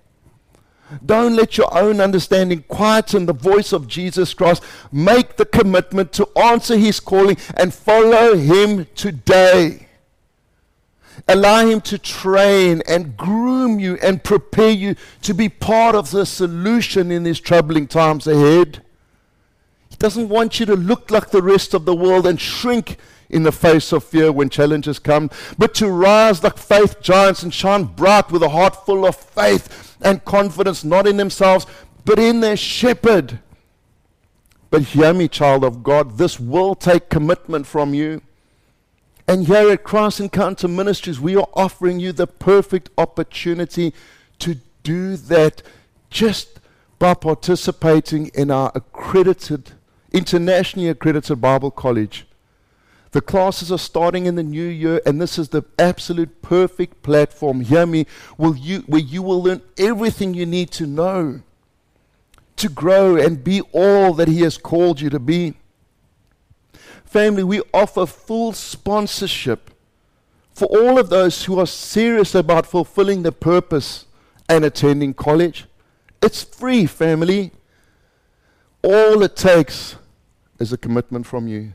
Don't 1.04 1.34
let 1.34 1.58
your 1.58 1.76
own 1.76 2.00
understanding 2.00 2.62
quieten 2.68 3.26
the 3.26 3.32
voice 3.32 3.72
of 3.72 3.88
Jesus 3.88 4.32
Christ. 4.32 4.62
Make 4.92 5.34
the 5.36 5.44
commitment 5.44 6.12
to 6.12 6.28
answer 6.38 6.76
his 6.76 7.00
calling 7.00 7.36
and 7.56 7.74
follow 7.74 8.36
him 8.36 8.86
today. 8.94 9.88
Allow 11.26 11.66
him 11.66 11.80
to 11.80 11.98
train 11.98 12.84
and 12.86 13.16
groom 13.16 13.80
you 13.80 13.98
and 14.00 14.22
prepare 14.22 14.70
you 14.70 14.94
to 15.22 15.34
be 15.34 15.48
part 15.48 15.96
of 15.96 16.12
the 16.12 16.24
solution 16.24 17.10
in 17.10 17.24
these 17.24 17.40
troubling 17.40 17.88
times 17.88 18.28
ahead. 18.28 18.80
He 19.88 19.96
doesn't 19.96 20.28
want 20.28 20.60
you 20.60 20.66
to 20.66 20.76
look 20.76 21.10
like 21.10 21.30
the 21.32 21.42
rest 21.42 21.74
of 21.74 21.84
the 21.84 21.96
world 21.96 22.28
and 22.28 22.40
shrink 22.40 22.96
in 23.28 23.42
the 23.42 23.52
face 23.52 23.92
of 23.92 24.04
fear 24.04 24.30
when 24.30 24.48
challenges 24.48 24.98
come, 24.98 25.30
but 25.58 25.74
to 25.74 25.88
rise 25.88 26.42
like 26.42 26.58
faith 26.58 27.00
giants 27.00 27.42
and 27.42 27.52
shine 27.52 27.84
bright 27.84 28.30
with 28.30 28.42
a 28.42 28.48
heart 28.48 28.84
full 28.86 29.06
of 29.06 29.16
faith 29.16 29.96
and 30.00 30.24
confidence, 30.24 30.84
not 30.84 31.06
in 31.06 31.16
themselves, 31.16 31.66
but 32.04 32.18
in 32.18 32.40
their 32.40 32.56
shepherd. 32.56 33.40
But 34.70 34.82
hear 34.82 35.14
me, 35.14 35.28
child 35.28 35.64
of 35.64 35.82
God, 35.82 36.18
this 36.18 36.38
will 36.40 36.74
take 36.74 37.08
commitment 37.08 37.66
from 37.66 37.94
you. 37.94 38.22
And 39.28 39.46
here 39.46 39.70
at 39.70 39.82
Christ 39.82 40.20
Encounter 40.20 40.68
Ministries, 40.68 41.18
we 41.18 41.34
are 41.36 41.48
offering 41.54 41.98
you 41.98 42.12
the 42.12 42.26
perfect 42.26 42.90
opportunity 42.96 43.92
to 44.38 44.56
do 44.82 45.16
that 45.16 45.62
just 46.10 46.60
by 46.98 47.14
participating 47.14 48.28
in 48.28 48.50
our 48.50 48.70
accredited, 48.74 49.72
internationally 50.12 50.88
accredited 50.88 51.40
Bible 51.40 51.70
College. 51.70 52.26
The 53.16 53.22
classes 53.22 53.72
are 53.72 53.78
starting 53.78 54.26
in 54.26 54.34
the 54.34 54.42
new 54.42 54.68
year, 54.68 55.00
and 55.06 55.18
this 55.18 55.38
is 55.38 55.48
the 55.48 55.62
absolute 55.78 56.42
perfect 56.42 57.02
platform. 57.02 57.62
Hear 57.62 57.86
me, 57.86 58.04
will 58.36 58.54
you, 58.54 58.80
where 58.80 59.00
you 59.00 59.22
will 59.22 59.42
learn 59.42 59.62
everything 59.78 60.34
you 60.34 60.44
need 60.44 60.70
to 60.72 60.86
know 60.86 61.40
to 62.56 62.68
grow 62.68 63.16
and 63.16 63.42
be 63.42 63.62
all 63.72 64.12
that 64.12 64.28
He 64.28 64.42
has 64.42 64.58
called 64.58 65.00
you 65.00 65.08
to 65.08 65.18
be. 65.18 65.54
Family, 67.06 67.42
we 67.42 67.62
offer 67.72 68.04
full 68.04 68.52
sponsorship 68.52 69.70
for 70.52 70.66
all 70.66 70.98
of 70.98 71.08
those 71.08 71.46
who 71.46 71.58
are 71.58 71.66
serious 71.66 72.34
about 72.34 72.66
fulfilling 72.66 73.22
the 73.22 73.32
purpose 73.32 74.04
and 74.46 74.62
attending 74.62 75.14
college. 75.14 75.64
It's 76.20 76.42
free, 76.42 76.84
family. 76.84 77.52
All 78.84 79.22
it 79.22 79.36
takes 79.36 79.96
is 80.58 80.70
a 80.70 80.76
commitment 80.76 81.24
from 81.24 81.48
you. 81.48 81.72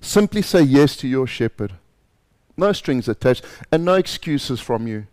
Simply 0.00 0.42
say 0.42 0.62
yes 0.62 0.96
to 0.96 1.08
your 1.08 1.26
shepherd. 1.26 1.74
No 2.56 2.72
strings 2.72 3.08
attached 3.08 3.44
and 3.70 3.84
no 3.84 3.94
excuses 3.94 4.60
from 4.60 4.86
you. 4.86 5.06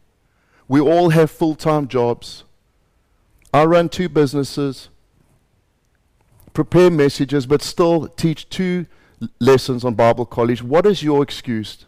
We 0.67 0.79
all 0.79 1.09
have 1.09 1.29
full 1.29 1.55
time 1.55 1.87
jobs. 1.87 2.43
I 3.53 3.63
run 3.65 3.87
two 3.87 4.09
businesses, 4.09 4.89
prepare 6.53 6.89
messages, 6.89 7.45
but 7.45 7.61
still 7.61 8.07
teach 8.07 8.49
two 8.49 8.85
lessons 9.39 9.85
on 9.85 9.93
Bible 9.93 10.25
college. 10.25 10.61
What 10.61 10.85
is 10.85 11.03
your 11.03 11.23
excuse? 11.23 11.85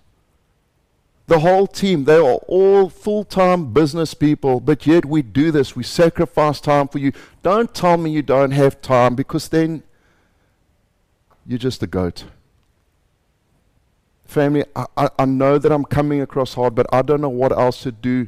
The 1.28 1.40
whole 1.40 1.68
team, 1.68 2.06
they 2.06 2.16
are 2.16 2.40
all 2.48 2.90
full 2.90 3.26
time 3.26 3.74
business 3.74 4.14
people, 4.14 4.62
but 4.62 4.88
yet 4.88 5.04
we 5.04 5.22
do 5.22 5.52
this. 5.52 5.76
We 5.76 5.84
sacrifice 5.84 6.62
time 6.62 6.88
for 6.88 7.00
you. 7.00 7.12
Don't 7.44 7.74
tell 7.74 7.98
me 7.98 8.12
you 8.12 8.22
don't 8.22 8.52
have 8.52 8.82
time 8.82 9.16
because 9.16 9.50
then 9.50 9.84
you're 11.46 11.60
just 11.60 11.84
a 11.84 11.88
goat. 11.88 12.24
Family, 14.28 14.66
I, 14.76 14.86
I, 14.98 15.10
I 15.20 15.26
know 15.26 15.58
that 15.58 15.72
I'm 15.72 15.86
coming 15.86 16.22
across 16.22 16.54
hard, 16.54 16.76
but 16.76 16.86
I 16.94 17.02
don't 17.02 17.22
know 17.22 17.30
what 17.30 17.52
else 17.52 17.82
to 17.84 17.92
do. 17.92 18.28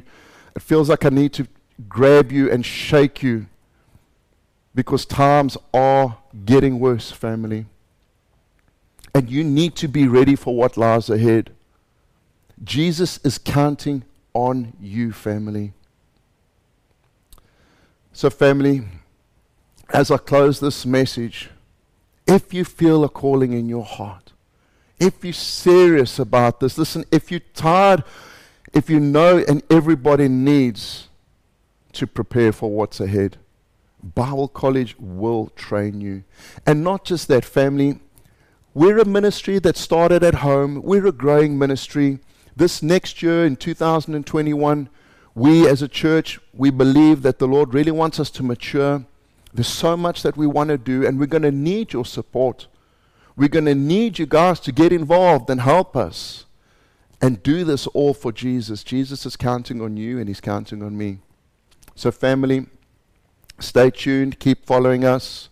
It 0.56 0.62
feels 0.62 0.88
like 0.88 1.04
I 1.04 1.10
need 1.10 1.32
to 1.34 1.46
grab 1.88 2.32
you 2.32 2.50
and 2.50 2.64
shake 2.64 3.22
you 3.22 3.46
because 4.74 5.04
times 5.04 5.56
are 5.74 6.18
getting 6.44 6.80
worse, 6.80 7.10
family. 7.10 7.66
And 9.14 9.28
you 9.28 9.44
need 9.44 9.76
to 9.76 9.88
be 9.88 10.08
ready 10.08 10.36
for 10.36 10.56
what 10.56 10.76
lies 10.76 11.10
ahead. 11.10 11.50
Jesus 12.62 13.18
is 13.24 13.38
counting 13.38 14.04
on 14.32 14.72
you, 14.80 15.12
family. 15.12 15.72
So, 18.12 18.30
family, 18.30 18.84
as 19.90 20.10
I 20.10 20.16
close 20.16 20.60
this 20.60 20.86
message, 20.86 21.50
if 22.26 22.54
you 22.54 22.64
feel 22.64 23.02
a 23.04 23.08
calling 23.08 23.52
in 23.52 23.68
your 23.68 23.84
heart, 23.84 24.29
if 25.00 25.24
you're 25.24 25.32
serious 25.32 26.18
about 26.18 26.60
this, 26.60 26.76
listen, 26.76 27.04
if 27.10 27.30
you're 27.30 27.40
tired, 27.54 28.04
if 28.72 28.90
you 28.90 29.00
know 29.00 29.38
and 29.48 29.62
everybody 29.70 30.28
needs 30.28 31.08
to 31.94 32.06
prepare 32.06 32.52
for 32.52 32.70
what's 32.70 33.00
ahead, 33.00 33.38
Bible 34.02 34.48
College 34.48 34.96
will 34.98 35.48
train 35.56 36.00
you. 36.00 36.24
And 36.66 36.84
not 36.84 37.04
just 37.04 37.28
that, 37.28 37.44
family. 37.44 37.98
We're 38.72 38.98
a 38.98 39.04
ministry 39.04 39.58
that 39.58 39.76
started 39.76 40.22
at 40.22 40.36
home. 40.36 40.82
We're 40.82 41.06
a 41.06 41.12
growing 41.12 41.58
ministry. 41.58 42.20
This 42.54 42.82
next 42.82 43.22
year 43.22 43.44
in 43.44 43.56
2021, 43.56 44.88
we 45.34 45.66
as 45.66 45.82
a 45.82 45.88
church, 45.88 46.38
we 46.52 46.70
believe 46.70 47.22
that 47.22 47.38
the 47.38 47.48
Lord 47.48 47.74
really 47.74 47.90
wants 47.90 48.20
us 48.20 48.30
to 48.32 48.42
mature. 48.42 49.04
There's 49.52 49.66
so 49.66 49.96
much 49.96 50.22
that 50.22 50.36
we 50.36 50.46
want 50.46 50.68
to 50.68 50.78
do, 50.78 51.04
and 51.04 51.18
we're 51.18 51.26
going 51.26 51.42
to 51.42 51.50
need 51.50 51.92
your 51.92 52.04
support. 52.04 52.68
We're 53.40 53.48
going 53.48 53.64
to 53.64 53.74
need 53.74 54.18
you 54.18 54.26
guys 54.26 54.60
to 54.60 54.70
get 54.70 54.92
involved 54.92 55.48
and 55.48 55.62
help 55.62 55.96
us 55.96 56.44
and 57.22 57.42
do 57.42 57.64
this 57.64 57.86
all 57.86 58.12
for 58.12 58.32
Jesus. 58.32 58.84
Jesus 58.84 59.24
is 59.24 59.34
counting 59.34 59.80
on 59.80 59.96
you 59.96 60.18
and 60.18 60.28
he's 60.28 60.42
counting 60.42 60.82
on 60.82 60.98
me. 60.98 61.20
So, 61.94 62.10
family, 62.10 62.66
stay 63.58 63.92
tuned, 63.92 64.40
keep 64.40 64.66
following 64.66 65.06
us. 65.06 65.48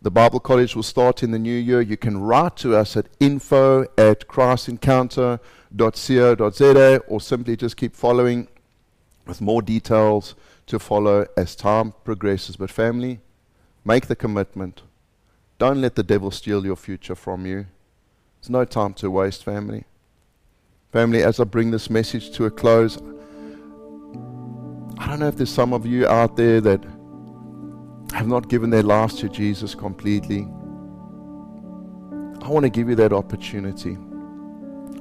The 0.00 0.10
Bible 0.10 0.40
College 0.40 0.74
will 0.74 0.82
start 0.82 1.22
in 1.22 1.30
the 1.30 1.38
new 1.38 1.54
year. 1.54 1.82
You 1.82 1.98
can 1.98 2.22
write 2.22 2.56
to 2.56 2.74
us 2.74 2.96
at 2.96 3.08
info 3.20 3.82
at 3.98 4.26
christencounter.co.za 4.26 6.98
or 7.06 7.20
simply 7.20 7.54
just 7.54 7.76
keep 7.76 7.94
following 7.94 8.48
with 9.26 9.42
more 9.42 9.60
details 9.60 10.34
to 10.68 10.78
follow 10.78 11.26
as 11.36 11.54
time 11.54 11.92
progresses. 12.02 12.56
But, 12.56 12.70
family, 12.70 13.20
make 13.84 14.06
the 14.06 14.16
commitment. 14.16 14.80
Don't 15.60 15.82
let 15.82 15.94
the 15.94 16.02
devil 16.02 16.30
steal 16.30 16.64
your 16.64 16.74
future 16.74 17.14
from 17.14 17.44
you. 17.44 17.66
There's 18.40 18.48
no 18.48 18.64
time 18.64 18.94
to 18.94 19.10
waste, 19.10 19.44
family. 19.44 19.84
Family, 20.90 21.22
as 21.22 21.38
I 21.38 21.44
bring 21.44 21.70
this 21.70 21.90
message 21.90 22.30
to 22.36 22.46
a 22.46 22.50
close, 22.50 22.96
I 24.96 25.06
don't 25.06 25.18
know 25.18 25.28
if 25.28 25.36
there's 25.36 25.52
some 25.52 25.74
of 25.74 25.84
you 25.84 26.06
out 26.06 26.34
there 26.38 26.62
that 26.62 26.82
have 28.14 28.26
not 28.26 28.48
given 28.48 28.70
their 28.70 28.82
lives 28.82 29.16
to 29.16 29.28
Jesus 29.28 29.74
completely. 29.74 30.48
I 32.40 32.48
want 32.48 32.64
to 32.64 32.70
give 32.70 32.88
you 32.88 32.94
that 32.94 33.12
opportunity. 33.12 33.98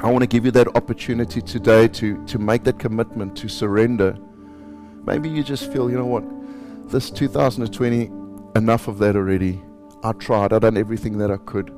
I 0.02 0.12
want 0.12 0.24
to 0.24 0.28
give 0.28 0.44
you 0.44 0.52
that 0.52 0.76
opportunity 0.76 1.42
today 1.42 1.88
to, 1.88 2.22
to 2.26 2.38
make 2.38 2.66
that 2.66 2.80
commitment, 2.80 3.38
to 3.38 3.48
surrender. 3.48 4.18
Maybe 5.06 5.30
you 5.30 5.42
just 5.42 5.72
feel, 5.72 5.90
you 5.90 5.96
know 5.96 6.06
what, 6.06 6.26
this 6.92 7.10
2020, 7.10 8.12
enough 8.58 8.90
of 8.90 8.98
that 8.98 9.16
already. 9.16 9.62
I 10.02 10.14
tried, 10.14 10.54
I 10.54 10.60
done 10.60 10.78
everything 10.78 11.18
that 11.18 11.30
I 11.30 11.38
could. 11.38 11.74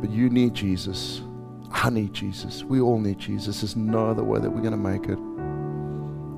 But 0.00 0.10
you 0.10 0.28
need 0.28 0.54
Jesus. 0.54 1.22
I 1.70 1.88
need 1.90 2.12
Jesus. 2.12 2.64
We 2.64 2.80
all 2.80 2.98
need 2.98 3.18
Jesus. 3.18 3.60
There's 3.60 3.76
no 3.76 4.08
other 4.08 4.24
way 4.24 4.40
that 4.40 4.50
we're 4.50 4.60
going 4.60 4.72
to 4.72 4.76
make 4.76 5.04
it. 5.04 5.18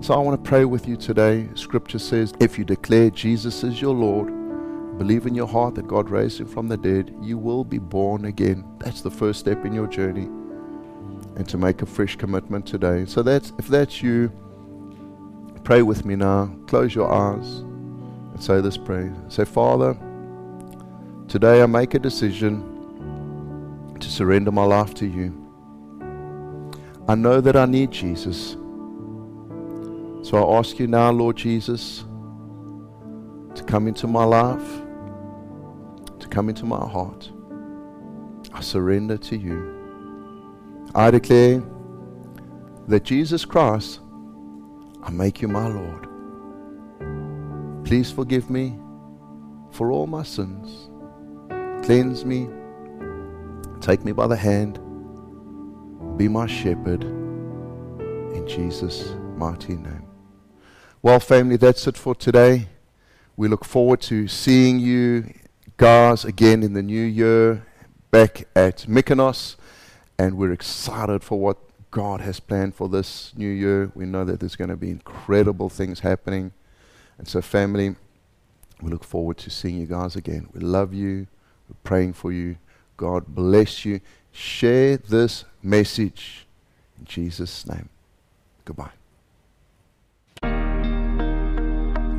So 0.04 0.14
I 0.14 0.18
want 0.18 0.42
to 0.42 0.48
pray 0.48 0.66
with 0.66 0.86
you 0.86 0.96
today. 0.96 1.48
Scripture 1.54 1.98
says, 1.98 2.34
if 2.38 2.58
you 2.58 2.64
declare 2.64 3.10
Jesus 3.10 3.64
is 3.64 3.80
your 3.80 3.94
Lord, 3.94 4.28
believe 4.98 5.26
in 5.26 5.34
your 5.34 5.48
heart 5.48 5.74
that 5.76 5.88
God 5.88 6.10
raised 6.10 6.38
him 6.38 6.46
from 6.46 6.68
the 6.68 6.76
dead, 6.76 7.14
you 7.22 7.38
will 7.38 7.64
be 7.64 7.78
born 7.78 8.26
again. 8.26 8.64
That's 8.80 9.00
the 9.00 9.10
first 9.10 9.40
step 9.40 9.64
in 9.64 9.72
your 9.72 9.86
journey. 9.86 10.24
And 11.36 11.48
to 11.48 11.56
make 11.56 11.80
a 11.80 11.86
fresh 11.86 12.14
commitment 12.16 12.66
today. 12.66 13.06
So 13.06 13.22
that's 13.22 13.52
if 13.58 13.68
that's 13.68 14.02
you, 14.02 14.30
pray 15.64 15.80
with 15.80 16.04
me 16.04 16.14
now. 16.14 16.54
Close 16.66 16.94
your 16.94 17.10
eyes 17.10 17.64
and 18.38 18.44
say 18.44 18.60
this 18.60 18.76
prayer. 18.76 19.12
Say, 19.26 19.44
Father, 19.44 19.96
today 21.26 21.60
I 21.60 21.66
make 21.66 21.94
a 21.94 21.98
decision 21.98 23.96
to 23.98 24.08
surrender 24.08 24.52
my 24.52 24.62
life 24.62 24.94
to 24.94 25.06
you. 25.06 25.34
I 27.08 27.16
know 27.16 27.40
that 27.40 27.56
I 27.56 27.66
need 27.66 27.90
Jesus. 27.90 28.52
So 30.22 30.36
I 30.36 30.56
ask 30.56 30.78
you 30.78 30.86
now, 30.86 31.10
Lord 31.10 31.36
Jesus, 31.36 32.04
to 33.56 33.64
come 33.66 33.88
into 33.88 34.06
my 34.06 34.22
life, 34.22 34.82
to 36.20 36.28
come 36.28 36.48
into 36.48 36.64
my 36.64 36.88
heart. 36.88 37.28
I 38.52 38.60
surrender 38.60 39.18
to 39.18 39.36
you. 39.36 40.86
I 40.94 41.10
declare 41.10 41.60
that 42.86 43.02
Jesus 43.02 43.44
Christ 43.44 43.98
I 45.02 45.10
make 45.10 45.42
you 45.42 45.48
my 45.48 45.66
Lord. 45.66 46.07
Please 47.88 48.10
forgive 48.12 48.50
me 48.50 48.78
for 49.70 49.90
all 49.90 50.06
my 50.06 50.22
sins. 50.22 50.90
Cleanse 51.86 52.22
me. 52.22 52.46
Take 53.80 54.04
me 54.04 54.12
by 54.12 54.26
the 54.26 54.36
hand. 54.36 54.78
Be 56.18 56.28
my 56.28 56.46
shepherd. 56.46 57.02
In 57.04 58.44
Jesus' 58.46 59.14
mighty 59.38 59.76
name. 59.76 60.04
Well, 61.00 61.18
family, 61.18 61.56
that's 61.56 61.86
it 61.86 61.96
for 61.96 62.14
today. 62.14 62.68
We 63.38 63.48
look 63.48 63.64
forward 63.64 64.02
to 64.02 64.28
seeing 64.28 64.78
you 64.78 65.32
guys 65.78 66.26
again 66.26 66.62
in 66.62 66.74
the 66.74 66.82
new 66.82 67.00
year 67.00 67.64
back 68.10 68.46
at 68.54 68.80
Mykonos. 68.80 69.56
And 70.18 70.36
we're 70.36 70.52
excited 70.52 71.24
for 71.24 71.40
what 71.40 71.56
God 71.90 72.20
has 72.20 72.38
planned 72.38 72.74
for 72.74 72.86
this 72.86 73.32
new 73.34 73.48
year. 73.48 73.90
We 73.94 74.04
know 74.04 74.26
that 74.26 74.40
there's 74.40 74.56
going 74.56 74.68
to 74.68 74.76
be 74.76 74.90
incredible 74.90 75.70
things 75.70 76.00
happening. 76.00 76.52
And 77.18 77.28
so, 77.28 77.42
family, 77.42 77.96
we 78.80 78.90
look 78.90 79.04
forward 79.04 79.36
to 79.38 79.50
seeing 79.50 79.78
you 79.78 79.86
guys 79.86 80.16
again. 80.16 80.48
We 80.52 80.60
love 80.60 80.94
you. 80.94 81.26
We're 81.68 81.76
praying 81.84 82.14
for 82.14 82.32
you. 82.32 82.56
God 82.96 83.26
bless 83.26 83.84
you. 83.84 84.00
Share 84.32 84.96
this 84.96 85.44
message 85.62 86.46
in 86.98 87.04
Jesus' 87.04 87.66
name. 87.66 87.90
Goodbye. 88.64 88.92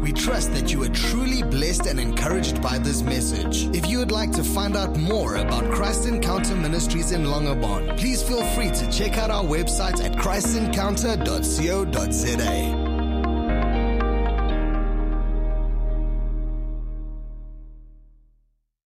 We 0.01 0.13
trust 0.13 0.53
that 0.53 0.71
you 0.73 0.83
are 0.83 0.89
truly 0.89 1.43
blessed 1.43 1.85
and 1.85 1.99
encouraged 1.99 2.61
by 2.61 2.79
this 2.79 3.03
message. 3.03 3.65
If 3.75 3.87
you 3.87 3.99
would 3.99 4.11
like 4.11 4.31
to 4.31 4.43
find 4.43 4.75
out 4.75 4.97
more 4.97 5.35
about 5.35 5.71
Christ 5.71 6.07
Encounter 6.07 6.55
Ministries 6.55 7.11
in 7.11 7.25
Langebaan, 7.25 7.95
please 7.97 8.23
feel 8.23 8.43
free 8.55 8.71
to 8.71 8.91
check 8.91 9.19
out 9.19 9.29
our 9.29 9.43
website 9.43 10.03
at 10.03 10.13
christencounter.co.za. 10.13 12.88